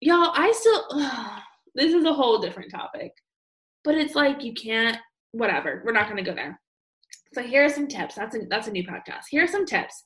y'all, 0.00 0.32
I 0.34 0.52
still, 0.52 0.84
ugh, 0.92 1.40
this 1.74 1.94
is 1.94 2.04
a 2.04 2.12
whole 2.12 2.38
different 2.38 2.70
topic, 2.70 3.12
but 3.84 3.94
it's 3.94 4.14
like 4.14 4.42
you 4.42 4.54
can't, 4.54 4.98
whatever, 5.32 5.82
we're 5.84 5.92
not 5.92 6.08
going 6.08 6.22
to 6.22 6.28
go 6.28 6.34
there. 6.34 6.60
So 7.34 7.42
here 7.42 7.64
are 7.64 7.68
some 7.68 7.88
tips. 7.88 8.14
That's 8.14 8.34
a 8.34 8.40
that's 8.48 8.68
a 8.68 8.72
new 8.72 8.84
podcast. 8.84 9.24
Here 9.30 9.44
are 9.44 9.48
some 9.48 9.66
tips. 9.66 10.02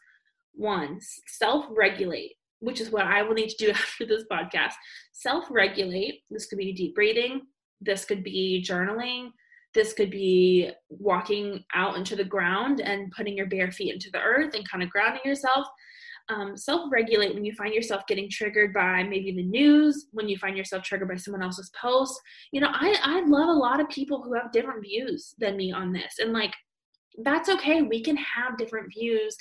One, 0.55 0.99
self-regulate, 1.29 2.33
which 2.61 2.81
is 2.81 2.91
what 2.91 3.07
I 3.07 3.23
will 3.23 3.35
need 3.35 3.51
to 3.51 3.67
do 3.67 3.71
after 3.75 4.07
this 4.07 4.25
podcast. 4.31 4.73
Self-regulate. 5.13 6.23
This 6.31 6.47
could 6.47 6.59
be 6.59 6.73
deep 6.73 6.95
breathing. 6.95 7.43
This 7.81 8.05
could 8.05 8.25
be 8.25 8.65
journaling. 8.67 9.31
This 9.75 9.93
could 9.93 10.11
be 10.11 10.71
walking 10.89 11.65
out 11.75 11.97
into 11.97 12.17
the 12.17 12.25
ground 12.25 12.81
and 12.81 13.11
putting 13.13 13.37
your 13.37 13.47
bare 13.47 13.73
feet 13.73 13.95
into 13.95 14.11
the 14.13 14.21
earth 14.21 14.55
and 14.55 14.69
kind 14.69 14.83
of 14.83 14.91
grounding 14.91 15.23
yourself. 15.25 15.67
Um, 16.29 16.57
self 16.57 16.91
regulate 16.93 17.35
when 17.35 17.45
you 17.45 17.53
find 17.55 17.75
yourself 17.75 18.07
getting 18.07 18.31
triggered 18.31 18.73
by 18.73 19.03
maybe 19.03 19.33
the 19.33 19.43
news, 19.43 20.07
when 20.13 20.29
you 20.29 20.39
find 20.39 20.57
yourself 20.57 20.83
triggered 20.85 21.09
by 21.09 21.17
someone 21.17 21.43
else's 21.43 21.71
post. 21.81 22.21
You 22.53 22.61
know, 22.61 22.71
I, 22.71 22.97
I 23.03 23.27
love 23.27 23.49
a 23.49 23.59
lot 23.59 23.81
of 23.81 23.89
people 23.89 24.23
who 24.23 24.35
have 24.35 24.53
different 24.53 24.83
views 24.83 25.35
than 25.39 25.57
me 25.57 25.73
on 25.73 25.93
this. 25.93 26.19
And 26.21 26.33
like, 26.33 26.55
that's 27.25 27.49
okay. 27.49 27.83
We 27.83 28.03
can 28.03 28.17
have 28.17 28.57
different 28.57 28.93
views 28.93 29.37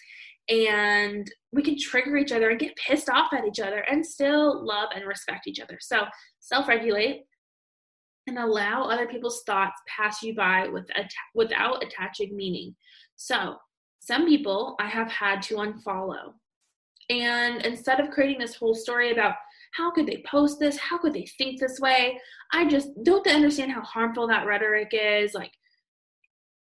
and 0.50 1.32
we 1.52 1.62
can 1.62 1.78
trigger 1.80 2.17
each 2.17 2.32
other 2.32 2.50
and 2.50 2.60
get 2.60 2.76
pissed 2.76 3.10
off 3.10 3.32
at 3.34 3.46
each 3.46 3.60
other 3.60 3.86
and 3.89 4.06
still 4.06 4.65
love 4.65 4.89
and 4.96 5.06
respect 5.06 5.48
each 5.48 5.60
other. 5.60 5.78
So, 5.80 6.06
self 6.39 6.67
regulate 6.67 7.22
and 8.32 8.39
allow 8.39 8.84
other 8.84 9.08
people's 9.08 9.44
thoughts 9.46 9.80
pass 9.88 10.24
you 10.24 10.34
by 10.34 10.67
with 10.70 10.88
without 11.36 11.84
attaching 11.84 12.36
meaning. 12.36 12.74
So, 13.17 13.58
some 14.00 14.26
people 14.26 14.76
I 14.80 14.88
have 14.88 15.12
had 15.12 15.41
to 15.44 15.56
unfollow. 15.56 16.34
And 17.10 17.63
instead 17.65 18.00
of 18.00 18.10
creating 18.10 18.39
this 18.39 18.56
whole 18.56 18.74
story 18.74 19.12
about 19.12 19.36
how 19.74 19.91
could 19.91 20.08
they 20.08 20.24
post 20.26 20.60
this? 20.60 20.78
How 20.78 20.98
could 20.98 21.13
they 21.13 21.28
think 21.38 21.60
this 21.60 21.80
way? 21.80 22.20
I 22.54 22.67
just 22.67 22.89
don't 23.04 23.28
understand 23.28 23.72
how 23.72 23.82
harmful 23.82 24.28
that 24.28 24.48
rhetoric 24.48 24.89
is. 24.94 25.34
Like, 25.34 25.52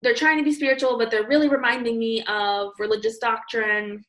they're 0.02 0.14
trying 0.14 0.38
to 0.38 0.44
be 0.44 0.52
spiritual, 0.52 0.98
but 0.98 1.10
they're 1.10 1.28
really 1.28 1.48
reminding 1.48 1.98
me 1.98 2.24
of 2.24 2.72
religious 2.78 3.18
doctrine. 3.18 4.04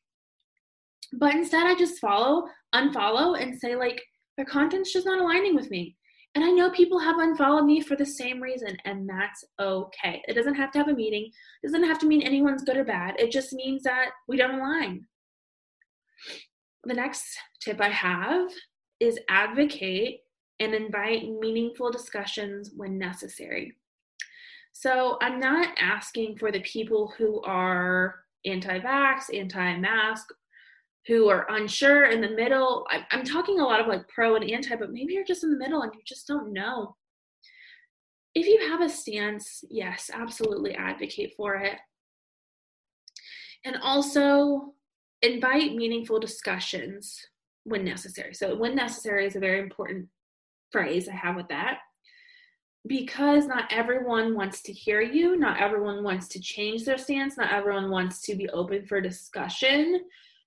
But 1.14 1.36
instead, 1.36 1.68
I 1.68 1.76
just 1.76 2.00
follow, 2.00 2.48
unfollow, 2.74 3.42
and 3.42 3.58
say, 3.58 3.76
like, 3.76 4.02
their 4.36 4.46
content's 4.46 4.94
just 4.94 5.06
not 5.06 5.22
aligning 5.22 5.56
with 5.56 5.70
me. 5.70 5.96
And 6.34 6.46
I 6.46 6.50
know 6.50 6.72
people 6.72 7.00
have 7.00 7.18
unfollowed 7.18 7.66
me 7.66 7.82
for 7.82 7.98
the 7.98 8.06
same 8.06 8.40
reason, 8.40 8.78
and 8.86 9.08
that's 9.08 9.44
okay. 9.60 10.22
It 10.28 10.34
doesn't 10.34 10.56
have 10.56 10.72
to 10.72 10.78
have 10.78 10.88
a 10.88 10.94
meaning, 10.94 11.30
it 11.62 11.68
doesn't 11.68 11.84
have 11.84 12.00
to 12.00 12.08
mean 12.08 12.22
anyone's 12.22 12.64
good 12.64 12.78
or 12.78 12.86
bad. 12.86 13.20
It 13.20 13.32
just 13.32 13.52
means 13.52 13.84
that 13.84 14.12
we 14.28 14.38
don't 14.38 14.56
align. 14.60 15.06
The 16.86 16.94
next 16.94 17.26
tip 17.60 17.82
I 17.82 17.90
have 17.90 18.50
is 19.00 19.20
advocate 19.30 20.22
and 20.60 20.74
invite 20.74 21.28
meaningful 21.40 21.92
discussions 21.92 22.72
when 22.76 22.98
necessary. 22.98 23.76
So 24.72 25.18
I'm 25.22 25.40
not 25.40 25.70
asking 25.80 26.38
for 26.38 26.52
the 26.52 26.62
people 26.62 27.14
who 27.18 27.42
are 27.42 28.16
anti 28.46 28.80
vax, 28.80 29.24
anti 29.34 29.78
mask, 29.78 30.28
who 31.08 31.30
are 31.30 31.48
unsure 31.50 32.06
in 32.06 32.22
the 32.22 32.30
middle. 32.30 32.86
I'm 33.12 33.24
talking 33.24 33.60
a 33.60 33.64
lot 33.64 33.80
of 33.80 33.88
like 33.88 34.08
pro 34.08 34.36
and 34.36 34.50
anti, 34.50 34.76
but 34.76 34.92
maybe 34.92 35.14
you're 35.14 35.26
just 35.26 35.44
in 35.44 35.52
the 35.52 35.58
middle 35.58 35.82
and 35.82 35.92
you 35.94 36.02
just 36.06 36.28
don't 36.28 36.54
know. 36.54 36.96
If 38.34 38.48
you 38.48 38.70
have 38.70 38.82
a 38.82 38.90
stance, 38.90 39.64
yes, 39.70 40.10
absolutely 40.14 40.74
advocate 40.74 41.34
for 41.36 41.56
it. 41.56 41.78
And 43.66 43.78
also 43.82 44.74
invite 45.22 45.76
meaningful 45.76 46.20
discussions 46.20 47.20
when 47.64 47.84
necessary. 47.84 48.34
So, 48.34 48.56
when 48.56 48.76
necessary 48.76 49.26
is 49.26 49.36
a 49.36 49.40
very 49.40 49.60
important 49.60 50.08
phrase 50.72 51.10
I 51.10 51.16
have 51.16 51.36
with 51.36 51.50
that 51.50 51.80
because 52.88 53.46
not 53.46 53.72
everyone 53.72 54.36
wants 54.36 54.64
to 54.64 54.74
hear 54.74 55.02
you, 55.02 55.38
not 55.38 55.62
everyone 55.62 56.04
wants 56.04 56.28
to 56.30 56.40
change 56.40 56.84
their 56.84 56.98
stance, 56.98 57.38
not 57.38 57.54
everyone 57.54 57.92
wants 57.92 58.22
to 58.22 58.36
be 58.36 58.50
open 58.50 58.86
for 58.88 59.00
discussion. 59.00 60.02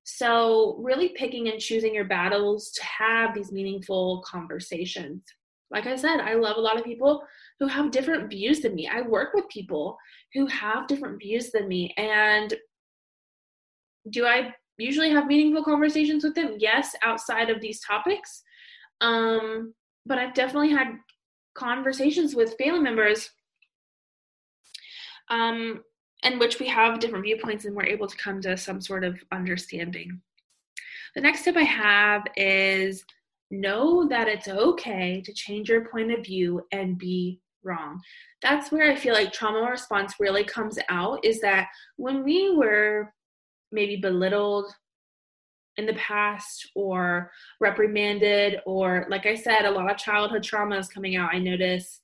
So, 0.04 0.76
really 0.80 1.10
picking 1.10 1.48
and 1.48 1.58
choosing 1.58 1.94
your 1.94 2.04
battles 2.04 2.70
to 2.72 2.84
have 2.84 3.34
these 3.34 3.50
meaningful 3.50 4.22
conversations. 4.26 5.22
Like 5.70 5.86
I 5.86 5.96
said, 5.96 6.20
I 6.20 6.34
love 6.34 6.56
a 6.56 6.60
lot 6.60 6.78
of 6.78 6.84
people 6.84 7.22
who 7.58 7.66
have 7.66 7.90
different 7.90 8.30
views 8.30 8.60
than 8.60 8.74
me. 8.74 8.86
I 8.86 9.00
work 9.00 9.32
with 9.34 9.48
people 9.48 9.96
who 10.34 10.46
have 10.46 10.86
different 10.86 11.18
views 11.20 11.50
than 11.50 11.68
me. 11.68 11.94
And 11.96 12.52
do 14.10 14.26
I 14.26 14.54
usually 14.76 15.10
have 15.10 15.26
meaningful 15.26 15.64
conversations 15.64 16.22
with 16.22 16.34
them? 16.34 16.56
Yes, 16.58 16.94
outside 17.02 17.48
of 17.48 17.60
these 17.60 17.80
topics. 17.80 18.42
Um, 19.00 19.72
but 20.04 20.18
I've 20.18 20.34
definitely 20.34 20.70
had 20.70 20.88
conversations 21.54 22.34
with 22.34 22.58
family 22.58 22.80
members 22.80 23.30
um, 25.30 25.82
in 26.24 26.38
which 26.38 26.58
we 26.58 26.66
have 26.68 26.98
different 26.98 27.24
viewpoints 27.24 27.64
and 27.64 27.74
we're 27.74 27.84
able 27.84 28.06
to 28.06 28.16
come 28.16 28.40
to 28.42 28.56
some 28.56 28.80
sort 28.80 29.04
of 29.04 29.22
understanding. 29.30 30.20
The 31.14 31.20
next 31.20 31.44
tip 31.44 31.56
I 31.56 31.62
have 31.62 32.24
is 32.36 33.04
know 33.50 34.08
that 34.08 34.26
it's 34.26 34.48
okay 34.48 35.20
to 35.20 35.32
change 35.32 35.68
your 35.68 35.86
point 35.86 36.12
of 36.12 36.24
view 36.24 36.62
and 36.72 36.98
be 36.98 37.40
wrong. 37.62 38.00
That's 38.42 38.72
where 38.72 38.90
I 38.90 38.96
feel 38.96 39.14
like 39.14 39.32
trauma 39.32 39.70
response 39.70 40.14
really 40.18 40.44
comes 40.44 40.78
out 40.88 41.24
is 41.24 41.40
that 41.40 41.68
when 41.96 42.24
we 42.24 42.54
were 42.54 43.12
maybe 43.70 43.96
belittled 43.96 44.72
in 45.76 45.86
the 45.86 45.94
past 45.94 46.70
or 46.74 47.32
reprimanded 47.60 48.60
or 48.64 49.06
like 49.08 49.26
i 49.26 49.34
said 49.34 49.64
a 49.64 49.70
lot 49.70 49.90
of 49.90 49.96
childhood 49.96 50.42
trauma 50.42 50.78
is 50.78 50.86
coming 50.86 51.16
out 51.16 51.34
i 51.34 51.38
notice 51.38 52.00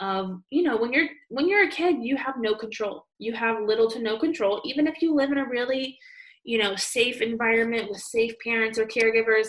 um, 0.00 0.44
you 0.50 0.62
know 0.62 0.76
when 0.76 0.92
you're 0.92 1.08
when 1.28 1.48
you're 1.48 1.68
a 1.68 1.70
kid 1.70 1.96
you 2.02 2.16
have 2.16 2.36
no 2.38 2.54
control. 2.54 3.06
You 3.18 3.32
have 3.34 3.62
little 3.62 3.90
to 3.90 4.00
no 4.00 4.18
control. 4.18 4.60
Even 4.64 4.86
if 4.86 5.02
you 5.02 5.14
live 5.14 5.32
in 5.32 5.38
a 5.38 5.48
really 5.48 5.98
you 6.44 6.58
know 6.58 6.74
safe 6.76 7.20
environment 7.20 7.90
with 7.90 8.00
safe 8.00 8.34
parents 8.42 8.78
or 8.78 8.86
caregivers 8.86 9.48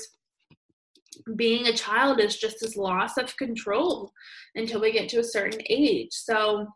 being 1.36 1.68
a 1.68 1.74
child 1.74 2.20
is 2.20 2.38
just 2.38 2.58
this 2.62 2.76
loss 2.76 3.18
of 3.18 3.36
control 3.38 4.12
until 4.56 4.82
we 4.82 4.92
get 4.92 5.10
to 5.10 5.20
a 5.20 5.24
certain 5.24 5.62
age. 5.70 6.10
So 6.12 6.68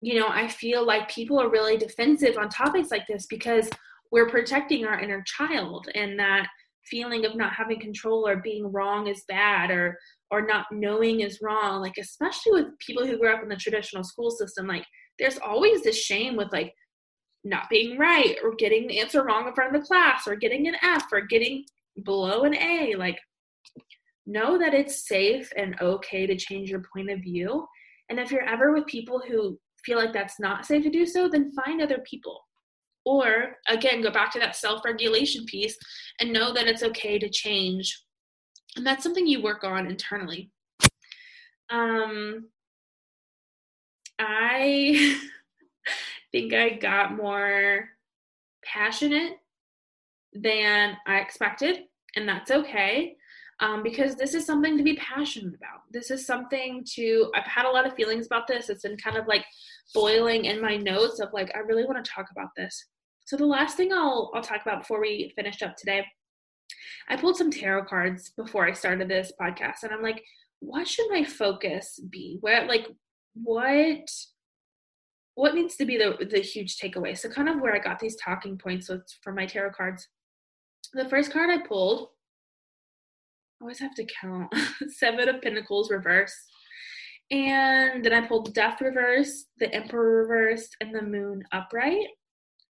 you 0.00 0.18
know 0.18 0.28
i 0.28 0.46
feel 0.46 0.86
like 0.86 1.10
people 1.10 1.40
are 1.40 1.50
really 1.50 1.76
defensive 1.76 2.38
on 2.38 2.48
topics 2.48 2.90
like 2.90 3.06
this 3.06 3.26
because 3.26 3.68
we're 4.10 4.28
protecting 4.28 4.86
our 4.86 5.00
inner 5.00 5.22
child 5.22 5.88
and 5.94 6.18
that 6.18 6.46
feeling 6.84 7.26
of 7.26 7.36
not 7.36 7.52
having 7.52 7.80
control 7.80 8.26
or 8.26 8.36
being 8.36 8.70
wrong 8.72 9.06
is 9.06 9.24
bad 9.28 9.70
or 9.70 9.98
or 10.30 10.46
not 10.46 10.66
knowing 10.70 11.20
is 11.20 11.40
wrong 11.42 11.80
like 11.80 11.96
especially 11.98 12.62
with 12.62 12.78
people 12.78 13.06
who 13.06 13.18
grew 13.18 13.32
up 13.32 13.42
in 13.42 13.48
the 13.48 13.56
traditional 13.56 14.04
school 14.04 14.30
system 14.30 14.66
like 14.66 14.84
there's 15.18 15.38
always 15.38 15.82
this 15.82 15.96
shame 15.96 16.36
with 16.36 16.52
like 16.52 16.72
not 17.44 17.68
being 17.70 17.98
right 17.98 18.36
or 18.42 18.54
getting 18.56 18.86
the 18.86 19.00
answer 19.00 19.24
wrong 19.24 19.46
in 19.46 19.54
front 19.54 19.74
of 19.74 19.80
the 19.80 19.86
class 19.86 20.26
or 20.26 20.36
getting 20.36 20.66
an 20.66 20.76
F 20.82 21.04
or 21.12 21.22
getting 21.22 21.64
below 22.04 22.44
an 22.44 22.54
A 22.54 22.94
like 22.96 23.18
know 24.26 24.58
that 24.58 24.74
it's 24.74 25.08
safe 25.08 25.50
and 25.56 25.80
okay 25.80 26.26
to 26.26 26.36
change 26.36 26.70
your 26.70 26.82
point 26.94 27.10
of 27.10 27.20
view 27.20 27.66
and 28.10 28.18
if 28.18 28.30
you're 28.30 28.42
ever 28.42 28.72
with 28.72 28.86
people 28.86 29.22
who 29.26 29.58
feel 29.84 29.98
like 29.98 30.12
that's 30.12 30.40
not 30.40 30.66
safe 30.66 30.82
to 30.82 30.90
do 30.90 31.06
so 31.06 31.28
then 31.28 31.52
find 31.52 31.80
other 31.80 32.02
people 32.08 32.40
or 33.08 33.56
again, 33.68 34.02
go 34.02 34.10
back 34.10 34.30
to 34.32 34.38
that 34.38 34.54
self 34.54 34.84
regulation 34.84 35.46
piece 35.46 35.76
and 36.20 36.30
know 36.30 36.52
that 36.52 36.66
it's 36.66 36.82
okay 36.82 37.18
to 37.18 37.30
change. 37.30 38.02
And 38.78 38.86
that's 38.86 39.02
something 39.02 39.26
you 39.26 39.42
work 39.42 39.64
on 39.64 39.88
internally. 39.88 40.52
Um, 41.68 42.46
I 44.20 45.18
think 46.32 46.54
I 46.54 46.70
got 46.70 47.16
more 47.16 47.88
passionate 48.64 49.32
than 50.32 50.96
I 51.08 51.16
expected, 51.18 51.80
and 52.14 52.28
that's 52.28 52.52
okay. 52.52 53.16
Um, 53.58 53.82
because 53.82 54.14
this 54.14 54.34
is 54.34 54.46
something 54.46 54.78
to 54.78 54.84
be 54.84 54.94
passionate 54.94 55.56
about. 55.56 55.80
This 55.90 56.12
is 56.12 56.24
something 56.24 56.84
to, 56.94 57.32
I've 57.34 57.42
had 57.42 57.66
a 57.66 57.70
lot 57.70 57.84
of 57.84 57.94
feelings 57.94 58.26
about 58.26 58.46
this. 58.46 58.70
It's 58.70 58.82
been 58.82 58.96
kind 58.96 59.16
of 59.16 59.26
like 59.26 59.44
boiling 59.92 60.44
in 60.44 60.60
my 60.60 60.76
notes 60.76 61.18
of 61.18 61.30
like, 61.32 61.50
I 61.56 61.58
really 61.58 61.84
want 61.84 62.04
to 62.04 62.08
talk 62.08 62.26
about 62.30 62.50
this. 62.56 62.86
So 63.26 63.36
the 63.36 63.44
last 63.44 63.76
thing 63.76 63.92
I'll 63.92 64.30
I'll 64.32 64.42
talk 64.42 64.62
about 64.62 64.82
before 64.82 65.00
we 65.00 65.32
finish 65.36 65.60
up 65.60 65.76
today 65.76 66.04
I 67.08 67.16
pulled 67.16 67.36
some 67.36 67.50
tarot 67.50 67.84
cards 67.84 68.30
before 68.30 68.66
I 68.66 68.72
started 68.72 69.08
this 69.08 69.32
podcast, 69.40 69.82
and 69.82 69.92
I'm 69.92 70.02
like, 70.02 70.24
what 70.60 70.88
should 70.88 71.10
my 71.10 71.24
focus 71.24 72.00
be? 72.10 72.38
Where, 72.40 72.66
like, 72.66 72.86
what 73.34 74.10
what 75.34 75.54
needs 75.54 75.76
to 75.76 75.86
be 75.86 75.96
the 75.96 76.16
the 76.24 76.40
huge 76.40 76.78
takeaway? 76.78 77.16
So, 77.16 77.28
kind 77.28 77.48
of 77.48 77.60
where 77.60 77.74
I 77.74 77.78
got 77.78 77.98
these 77.98 78.16
talking 78.16 78.58
points 78.58 78.88
with 78.88 79.02
from 79.22 79.36
my 79.36 79.46
tarot 79.46 79.72
cards. 79.72 80.08
The 80.94 81.08
first 81.08 81.32
card 81.32 81.50
I 81.50 81.66
pulled, 81.66 82.08
I 83.60 83.64
always 83.64 83.80
have 83.80 83.94
to 83.94 84.06
count 84.20 84.52
Seven 84.88 85.28
of 85.28 85.42
Pentacles 85.42 85.90
reverse. 85.90 86.34
And 87.30 88.02
then 88.02 88.14
I 88.14 88.26
pulled 88.26 88.54
Death 88.54 88.80
reverse, 88.80 89.44
the 89.58 89.72
Emperor 89.74 90.22
reverse, 90.22 90.66
and 90.80 90.94
the 90.94 91.02
Moon 91.02 91.42
upright 91.52 92.08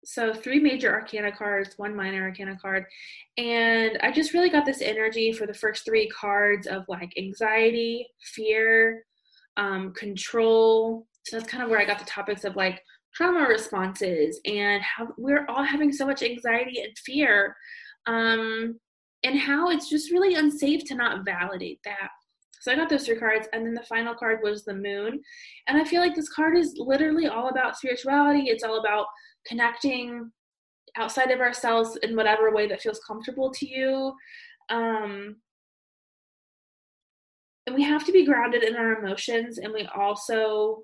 so 0.09 0.33
three 0.33 0.57
major 0.57 0.93
arcana 0.93 1.29
cards 1.29 1.77
one 1.77 1.93
minor 1.93 2.23
arcana 2.23 2.57
card 2.61 2.85
and 3.37 3.97
i 4.01 4.09
just 4.09 4.33
really 4.33 4.49
got 4.49 4.65
this 4.65 4.81
energy 4.81 5.33
for 5.33 5.45
the 5.45 5.53
first 5.53 5.83
three 5.83 6.07
cards 6.07 6.65
of 6.65 6.85
like 6.87 7.11
anxiety 7.17 8.07
fear 8.21 9.03
um, 9.57 9.91
control. 9.93 11.07
So 11.25 11.37
that's 11.37 11.51
kind 11.51 11.63
of 11.63 11.69
where 11.69 11.79
i 11.79 11.85
got 11.85 11.99
the 11.99 12.05
topics 12.05 12.45
of 12.45 12.55
like 12.55 12.81
trauma 13.13 13.47
responses 13.49 14.39
and 14.45 14.81
how 14.81 15.09
we're 15.17 15.45
all 15.49 15.63
having 15.63 15.91
so 15.91 16.05
much 16.05 16.23
anxiety 16.23 16.81
and 16.81 16.97
fear 16.99 17.55
um, 18.05 18.79
and 19.23 19.37
how 19.37 19.69
it's 19.71 19.89
just 19.89 20.11
really 20.11 20.35
unsafe 20.35 20.85
to 20.85 20.95
not 20.95 21.25
validate 21.25 21.79
that 21.83 22.09
so 22.59 22.71
I 22.71 22.75
got 22.75 22.89
those 22.89 23.05
three 23.05 23.17
cards, 23.17 23.47
and 23.53 23.65
then 23.65 23.73
the 23.73 23.83
final 23.83 24.15
card 24.15 24.39
was 24.41 24.63
the 24.63 24.73
moon. 24.73 25.21
And 25.67 25.77
I 25.77 25.83
feel 25.83 26.01
like 26.01 26.15
this 26.15 26.29
card 26.29 26.57
is 26.57 26.73
literally 26.77 27.27
all 27.27 27.49
about 27.49 27.77
spirituality. 27.77 28.49
It's 28.49 28.63
all 28.63 28.79
about 28.79 29.05
connecting 29.45 30.31
outside 30.95 31.31
of 31.31 31.39
ourselves 31.39 31.97
in 32.03 32.15
whatever 32.15 32.53
way 32.53 32.67
that 32.67 32.81
feels 32.81 32.99
comfortable 33.05 33.51
to 33.51 33.67
you. 33.67 34.13
Um, 34.69 35.37
and 37.65 37.75
we 37.75 37.83
have 37.83 38.05
to 38.05 38.11
be 38.11 38.25
grounded 38.25 38.63
in 38.63 38.75
our 38.75 38.97
emotions, 38.97 39.57
and 39.57 39.73
we 39.73 39.87
also 39.95 40.83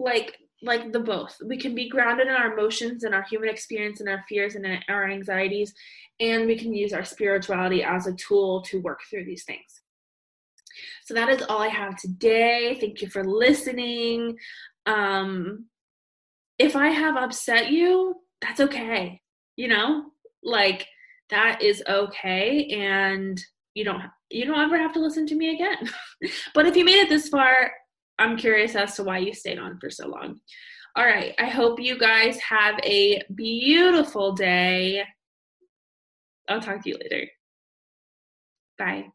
like 0.00 0.36
like 0.62 0.92
the 0.92 1.00
both. 1.00 1.36
We 1.44 1.56
can 1.56 1.74
be 1.74 1.88
grounded 1.88 2.26
in 2.26 2.34
our 2.34 2.52
emotions 2.52 3.04
and 3.04 3.14
our 3.14 3.22
human 3.22 3.48
experience 3.48 4.00
and 4.00 4.08
our 4.08 4.24
fears 4.28 4.54
and 4.54 4.66
our 4.88 5.08
anxieties, 5.08 5.72
and 6.20 6.46
we 6.46 6.58
can 6.58 6.74
use 6.74 6.92
our 6.92 7.04
spirituality 7.04 7.82
as 7.82 8.06
a 8.06 8.14
tool 8.14 8.62
to 8.62 8.80
work 8.80 9.00
through 9.08 9.24
these 9.24 9.44
things. 9.44 9.82
So 11.04 11.14
that 11.14 11.28
is 11.28 11.42
all 11.48 11.62
I 11.62 11.68
have 11.68 11.96
today. 11.96 12.76
Thank 12.80 13.02
you 13.02 13.08
for 13.08 13.24
listening. 13.24 14.36
Um, 14.86 15.66
if 16.58 16.76
I 16.76 16.88
have 16.88 17.16
upset 17.16 17.70
you, 17.70 18.16
that's 18.40 18.60
okay. 18.60 19.20
You 19.56 19.68
know, 19.68 20.06
like 20.42 20.86
that 21.30 21.62
is 21.62 21.82
okay, 21.88 22.66
and 22.66 23.40
you 23.74 23.84
don't 23.84 24.02
you 24.30 24.44
don't 24.44 24.60
ever 24.60 24.78
have 24.78 24.92
to 24.92 25.00
listen 25.00 25.26
to 25.28 25.34
me 25.34 25.54
again. 25.54 25.90
but 26.54 26.66
if 26.66 26.76
you 26.76 26.84
made 26.84 26.98
it 26.98 27.08
this 27.08 27.28
far, 27.28 27.72
I'm 28.18 28.36
curious 28.36 28.74
as 28.74 28.96
to 28.96 29.04
why 29.04 29.18
you 29.18 29.32
stayed 29.32 29.58
on 29.58 29.78
for 29.78 29.90
so 29.90 30.08
long. 30.08 30.40
All 30.96 31.04
right, 31.04 31.34
I 31.38 31.46
hope 31.46 31.80
you 31.80 31.98
guys 31.98 32.38
have 32.40 32.78
a 32.82 33.22
beautiful 33.34 34.32
day. 34.32 35.04
I'll 36.48 36.60
talk 36.60 36.82
to 36.82 36.88
you 36.88 36.98
later. 37.00 37.28
Bye. 38.78 39.08